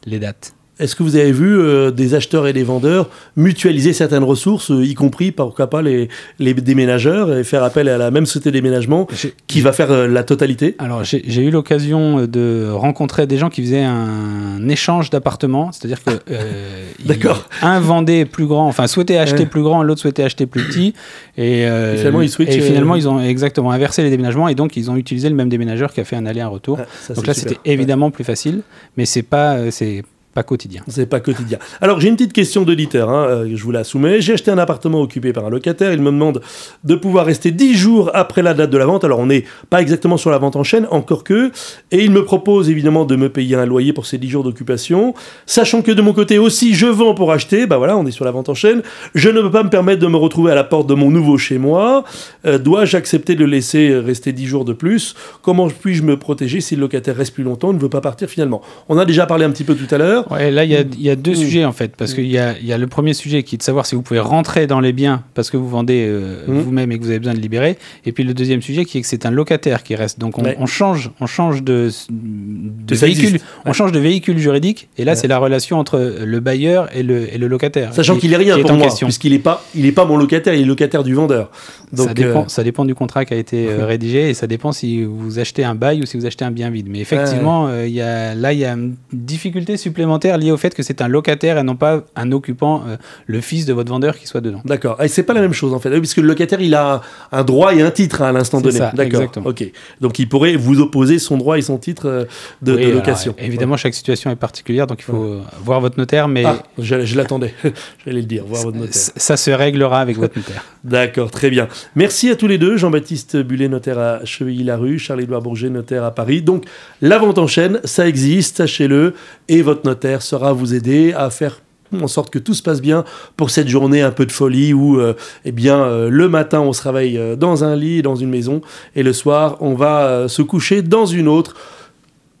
les 0.05 0.19
dates. 0.19 0.55
Est-ce 0.79 0.95
que 0.95 1.03
vous 1.03 1.15
avez 1.15 1.31
vu 1.31 1.59
euh, 1.59 1.91
des 1.91 2.15
acheteurs 2.15 2.47
et 2.47 2.53
des 2.53 2.63
vendeurs 2.63 3.07
mutualiser 3.35 3.93
certaines 3.93 4.23
ressources, 4.23 4.71
euh, 4.71 4.83
y 4.83 4.95
compris, 4.95 5.31
pourquoi 5.31 5.69
pas, 5.69 5.83
les, 5.83 6.09
les 6.39 6.55
déménageurs, 6.55 7.31
et 7.31 7.43
faire 7.43 7.63
appel 7.63 7.87
à 7.87 7.99
la 7.99 8.09
même 8.09 8.25
société 8.25 8.49
de 8.49 8.55
déménagement 8.55 9.07
qui 9.45 9.61
va 9.61 9.71
faire 9.71 9.91
euh, 9.91 10.07
la 10.07 10.23
totalité? 10.23 10.75
Alors, 10.79 11.03
j'ai 11.03 11.43
eu 11.43 11.51
l'occasion 11.51 12.25
de 12.25 12.69
rencontrer 12.71 13.27
des 13.27 13.37
gens 13.37 13.51
qui 13.51 13.61
faisaient 13.61 13.83
un 13.83 14.67
échange 14.67 15.11
d'appartements, 15.11 15.71
c'est-à-dire 15.71 16.03
que 16.03 16.11
D'accord. 17.05 17.47
un 17.61 17.79
vendait 17.79 18.25
plus 18.25 18.47
grand, 18.47 18.65
enfin 18.67 18.87
souhaitait 18.87 19.17
acheter 19.17 19.45
plus 19.45 19.61
grand, 19.61 19.83
l'autre 19.83 20.01
souhaitait 20.01 20.23
acheter 20.23 20.47
plus 20.47 20.63
petit, 20.63 20.93
et, 21.37 21.67
finalement, 21.97 22.21
ils, 22.21 22.31
et 22.39 22.61
finalement 22.61 22.95
ils 22.95 23.07
ont 23.07 23.21
exactement 23.21 23.71
inversé 23.71 24.01
les 24.01 24.09
déménagements, 24.09 24.47
et 24.47 24.55
donc 24.55 24.75
ils 24.75 24.89
ont 24.89 24.95
utilisé 24.95 25.29
le 25.29 25.35
même 25.35 25.49
déménageur 25.49 25.93
qui 25.93 26.01
a 26.01 26.03
fait 26.03 26.15
un 26.15 26.25
aller-retour. 26.25 26.79
Ah, 26.81 27.13
donc 27.13 27.27
là, 27.27 27.35
c'était 27.35 27.59
évidemment 27.65 28.09
plus 28.09 28.23
facile, 28.23 28.61
mais 28.97 29.05
c'est 29.05 29.21
pas, 29.21 29.69
c'est 29.69 30.03
pas 30.33 30.43
quotidien. 30.43 30.81
C'est 30.87 31.05
pas 31.05 31.19
quotidien. 31.19 31.59
Alors 31.79 31.99
j'ai 31.99 32.09
une 32.09 32.15
petite 32.15 32.33
question 32.33 32.63
d'auditeur, 32.63 33.09
hein, 33.09 33.25
euh, 33.27 33.51
je 33.53 33.63
vous 33.63 33.71
la 33.71 33.83
soumets. 33.83 34.19
J'ai 34.21 34.33
acheté 34.33 34.49
un 34.49 34.57
appartement 34.57 34.99
occupé 35.01 35.31
par 35.31 35.45
un 35.45 35.49
locataire, 35.49 35.93
il 35.93 36.01
me 36.01 36.11
demande 36.11 36.41
de 36.83 36.95
pouvoir 36.95 37.25
rester 37.25 37.51
10 37.51 37.75
jours 37.75 38.11
après 38.13 38.41
la 38.41 38.53
date 38.53 38.69
de 38.69 38.77
la 38.77 38.85
vente. 38.85 39.03
Alors 39.03 39.19
on 39.19 39.27
n'est 39.27 39.45
pas 39.69 39.81
exactement 39.81 40.17
sur 40.17 40.31
la 40.31 40.39
vente 40.39 40.55
en 40.55 40.63
chaîne, 40.63 40.87
encore 40.89 41.23
que. 41.23 41.51
Et 41.91 42.03
il 42.03 42.11
me 42.11 42.25
propose 42.25 42.69
évidemment 42.69 43.05
de 43.05 43.15
me 43.15 43.29
payer 43.29 43.55
un 43.55 43.65
loyer 43.65 43.93
pour 43.93 44.05
ces 44.05 44.17
10 44.17 44.29
jours 44.29 44.43
d'occupation. 44.43 45.13
Sachant 45.45 45.81
que 45.81 45.91
de 45.91 46.01
mon 46.01 46.13
côté 46.13 46.39
aussi 46.39 46.73
je 46.73 46.87
vends 46.87 47.13
pour 47.13 47.31
acheter, 47.31 47.67
bah 47.67 47.77
voilà, 47.77 47.95
on 47.95 48.05
est 48.05 48.11
sur 48.11 48.25
la 48.25 48.31
vente 48.31 48.49
en 48.49 48.55
chaîne. 48.55 48.81
Je 49.13 49.29
ne 49.29 49.41
peux 49.41 49.51
pas 49.51 49.63
me 49.63 49.69
permettre 49.69 50.01
de 50.01 50.07
me 50.07 50.17
retrouver 50.17 50.51
à 50.51 50.55
la 50.55 50.63
porte 50.63 50.87
de 50.87 50.95
mon 50.95 51.11
nouveau 51.11 51.37
chez 51.37 51.59
moi. 51.59 52.03
Euh, 52.45 52.57
dois-je 52.57 52.97
accepter 52.97 53.35
de 53.35 53.41
le 53.41 53.51
laisser 53.51 53.95
rester 53.95 54.31
10 54.31 54.45
jours 54.47 54.65
de 54.65 54.73
plus? 54.73 55.13
Comment 55.43 55.67
puis-je 55.67 56.01
me 56.01 56.17
protéger 56.17 56.59
si 56.59 56.75
le 56.75 56.81
locataire 56.81 57.15
reste 57.15 57.33
plus 57.33 57.43
longtemps, 57.43 57.71
ne 57.71 57.79
veut 57.79 57.89
pas 57.89 58.01
partir 58.01 58.27
finalement? 58.27 58.61
On 58.89 58.97
a 58.97 59.05
déjà 59.05 59.25
parlé 59.25 59.45
un 59.45 59.51
petit 59.51 59.63
peu 59.63 59.75
tout 59.75 59.93
à 59.93 59.97
l'heure. 59.97 60.22
Ouais, 60.29 60.51
là, 60.51 60.63
il 60.63 60.71
y, 60.71 61.09
a, 61.09 61.15
deux 61.15 61.31
mmh. 61.31 61.35
sujets 61.35 61.65
en 61.65 61.71
fait. 61.71 61.95
Parce 61.95 62.13
mmh. 62.13 62.15
qu'il 62.15 62.27
y 62.27 62.37
a, 62.37 62.59
y 62.59 62.73
a, 62.73 62.77
le 62.77 62.87
premier 62.87 63.13
sujet 63.13 63.43
qui 63.43 63.55
est 63.55 63.57
de 63.57 63.63
savoir 63.63 63.85
si 63.85 63.95
vous 63.95 64.01
pouvez 64.01 64.19
rentrer 64.19 64.67
dans 64.67 64.79
les 64.79 64.93
biens 64.93 65.23
parce 65.33 65.49
que 65.49 65.57
vous 65.57 65.69
vendez 65.69 66.05
euh, 66.07 66.43
mmh. 66.47 66.59
vous-même 66.59 66.91
et 66.91 66.97
que 66.97 67.03
vous 67.03 67.09
avez 67.09 67.19
besoin 67.19 67.33
de 67.33 67.39
libérer. 67.39 67.77
Et 68.05 68.11
puis 68.11 68.23
le 68.23 68.33
deuxième 68.33 68.61
sujet 68.61 68.85
qui 68.85 68.97
est 68.97 69.01
que 69.01 69.07
c'est 69.07 69.25
un 69.25 69.31
locataire 69.31 69.83
qui 69.83 69.95
reste. 69.95 70.19
Donc 70.19 70.35
on, 70.37 70.65
change, 70.65 71.11
on 71.19 71.25
change 71.25 71.63
de, 71.63 71.89
de 72.09 72.95
véhicule, 72.95 73.39
on 73.65 73.73
change 73.73 73.91
de 73.91 73.99
véhicule 73.99 74.37
juridique. 74.37 74.89
Et 74.97 75.05
là, 75.05 75.15
c'est 75.15 75.27
la 75.27 75.37
relation 75.37 75.79
entre 75.79 76.15
le 76.23 76.39
bailleur 76.39 76.89
et 76.95 77.03
le, 77.03 77.33
et 77.33 77.37
le 77.37 77.47
locataire. 77.47 77.93
Sachant 77.93 78.17
qu'il 78.17 78.33
est 78.33 78.37
rien 78.37 78.57
pour 78.59 78.73
moi, 78.73 78.87
puisqu'il 78.95 79.33
n'est 79.33 79.39
pas, 79.39 79.63
il 79.75 79.85
est 79.85 79.91
pas 79.91 80.05
mon 80.05 80.17
locataire, 80.17 80.53
il 80.53 80.61
est 80.61 80.65
locataire 80.65 81.03
du 81.03 81.13
vendeur. 81.13 81.51
Donc, 81.93 82.07
ça, 82.09 82.13
dépend, 82.13 82.41
euh, 82.41 82.47
ça 82.47 82.63
dépend 82.63 82.85
du 82.85 82.95
contrat 82.95 83.25
qui 83.25 83.33
a 83.33 83.37
été 83.37 83.69
euh, 83.69 83.85
rédigé 83.85 84.29
et 84.29 84.33
ça 84.33 84.47
dépend 84.47 84.71
si 84.71 85.03
vous 85.03 85.39
achetez 85.39 85.63
un 85.63 85.75
bail 85.75 86.01
ou 86.01 86.05
si 86.05 86.17
vous 86.17 86.25
achetez 86.25 86.45
un 86.45 86.51
bien 86.51 86.69
vide. 86.69 86.87
Mais 86.89 86.99
effectivement, 86.99 87.69
y 87.83 88.01
a, 88.01 88.35
là, 88.35 88.53
il 88.53 88.59
y 88.59 88.65
a 88.65 88.73
une 88.73 88.95
difficulté 89.11 89.77
supplémentaire 89.77 90.37
liée 90.37 90.51
au 90.51 90.57
fait 90.57 90.73
que 90.73 90.83
c'est 90.83 91.01
un 91.01 91.07
locataire 91.07 91.57
et 91.57 91.63
non 91.63 91.75
pas 91.75 92.03
un 92.15 92.31
occupant, 92.31 92.83
euh, 92.87 92.97
le 93.25 93.41
fils 93.41 93.65
de 93.65 93.73
votre 93.73 93.89
vendeur 93.89 94.17
qui 94.17 94.27
soit 94.27 94.41
dedans. 94.41 94.61
D'accord. 94.65 95.01
Et 95.01 95.07
c'est 95.07 95.23
pas 95.23 95.33
la 95.33 95.41
même 95.41 95.53
chose 95.53 95.73
en 95.73 95.79
fait, 95.79 95.89
puisque 95.99 96.17
le 96.17 96.27
locataire 96.27 96.61
il 96.61 96.75
a 96.75 97.01
un 97.31 97.43
droit 97.43 97.73
et 97.73 97.81
un 97.81 97.91
titre 97.91 98.21
à 98.21 98.31
l'instant 98.31 98.61
donné. 98.61 98.79
D'accord. 98.93 99.23
Ok. 99.45 99.71
Donc 100.01 100.19
il 100.19 100.27
pourrait 100.27 100.55
vous 100.55 100.79
opposer 100.79 101.19
son 101.19 101.37
droit 101.37 101.57
et 101.57 101.61
son 101.61 101.77
titre 101.77 102.07
euh, 102.07 102.25
de, 102.61 102.73
location. 102.73 103.35
évidemment, 103.37 103.77
chaque 103.77 103.93
situation 103.93 104.31
est 104.31 104.35
particulière, 104.35 104.87
donc 104.87 104.99
il 104.99 105.05
faut 105.05 105.23
euh, 105.23 105.41
voir 105.63 105.81
votre 105.81 105.97
notaire. 105.97 106.27
Mais 106.27 106.45
ah, 106.45 106.63
je, 106.77 107.15
l'attendais. 107.15 107.53
J'allais 108.05 108.21
le 108.21 108.27
dire. 108.27 108.43
Voir 108.45 108.63
votre 108.63 108.77
notaire. 108.77 108.93
Ça 108.93 109.37
se 109.37 109.51
réglera 109.51 110.01
avec 110.01 110.17
votre 110.17 110.37
notaire. 110.37 110.63
D'accord. 110.83 111.31
Très 111.31 111.49
bien. 111.49 111.67
Merci 111.95 112.29
à 112.29 112.35
tous 112.35 112.47
les 112.47 112.57
deux. 112.57 112.77
Jean-Baptiste 112.77 113.37
Bullet, 113.37 113.67
notaire 113.67 113.99
à 113.99 114.25
Chevilly-la-Rue, 114.25 114.99
Charles-Édouard 114.99 115.41
Bourget, 115.41 115.69
notaire 115.69 116.03
à 116.03 116.11
Paris. 116.11 116.41
Donc 116.41 116.65
la 117.01 117.17
vente 117.17 117.37
en 117.37 117.47
chaîne, 117.47 117.79
ça 117.83 118.07
existe, 118.07 118.57
sachez-le, 118.57 119.13
et 119.47 119.61
votre 119.61 119.85
notaire 119.85 120.21
sera 120.21 120.53
vous 120.53 120.73
aider 120.73 121.13
à 121.13 121.29
faire 121.29 121.59
en 122.01 122.07
sorte 122.07 122.29
que 122.29 122.39
tout 122.39 122.53
se 122.53 122.63
passe 122.63 122.81
bien 122.81 123.03
pour 123.37 123.49
cette 123.49 123.67
journée 123.67 124.01
un 124.01 124.11
peu 124.11 124.25
de 124.25 124.31
folie 124.31 124.73
où 124.73 124.99
euh, 124.99 125.13
eh 125.45 125.51
bien 125.51 125.83
euh, 125.83 126.09
le 126.09 126.29
matin 126.29 126.61
on 126.61 126.73
se 126.73 126.81
réveille 126.81 127.17
euh, 127.17 127.35
dans 127.35 127.63
un 127.63 127.75
lit 127.75 128.01
dans 128.01 128.15
une 128.15 128.29
maison 128.29 128.61
et 128.95 129.03
le 129.03 129.13
soir 129.13 129.57
on 129.59 129.75
va 129.75 130.27
se 130.27 130.41
coucher 130.41 130.81
dans 130.81 131.05
une 131.05 131.27
autre 131.27 131.55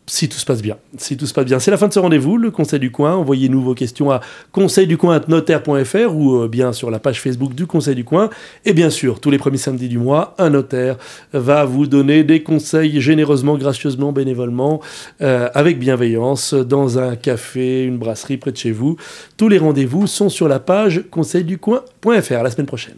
si 0.05 0.27
tout 0.27 0.37
se 0.37 0.45
passe 0.45 0.61
bien. 0.61 0.77
Si 0.97 1.15
tout 1.17 1.25
se 1.25 1.33
passe 1.33 1.45
bien. 1.45 1.59
C'est 1.59 1.71
la 1.71 1.77
fin 1.77 1.87
de 1.87 1.93
ce 1.93 1.99
rendez-vous, 1.99 2.37
le 2.37 2.51
Conseil 2.51 2.79
du 2.79 2.91
Coin. 2.91 3.15
Envoyez-nous 3.15 3.61
vos 3.61 3.73
questions 3.73 4.11
à 4.11 4.21
conseilducoin.notaire.fr 4.51 6.15
ou 6.15 6.41
euh, 6.41 6.47
bien 6.47 6.73
sur 6.73 6.91
la 6.91 6.99
page 6.99 7.21
Facebook 7.21 7.55
du 7.55 7.65
Conseil 7.65 7.95
du 7.95 8.03
Coin. 8.03 8.29
Et 8.65 8.73
bien 8.73 8.89
sûr, 8.89 9.19
tous 9.19 9.31
les 9.31 9.37
premiers 9.37 9.57
samedis 9.57 9.87
du 9.87 9.97
mois, 9.97 10.35
un 10.37 10.49
notaire 10.49 10.97
va 11.31 11.63
vous 11.63 11.87
donner 11.87 12.23
des 12.23 12.43
conseils 12.43 12.99
généreusement, 13.01 13.57
gracieusement, 13.57 14.11
bénévolement, 14.11 14.81
euh, 15.21 15.49
avec 15.53 15.79
bienveillance, 15.79 16.53
dans 16.53 16.99
un 16.99 17.15
café, 17.15 17.83
une 17.83 17.97
brasserie 17.97 18.37
près 18.37 18.51
de 18.51 18.57
chez 18.57 18.71
vous. 18.71 18.97
Tous 19.37 19.47
les 19.47 19.57
rendez-vous 19.57 20.07
sont 20.07 20.29
sur 20.29 20.47
la 20.47 20.59
page 20.59 21.03
conseilducoin.fr. 21.09 22.43
La 22.43 22.51
semaine 22.51 22.67
prochaine. 22.67 22.97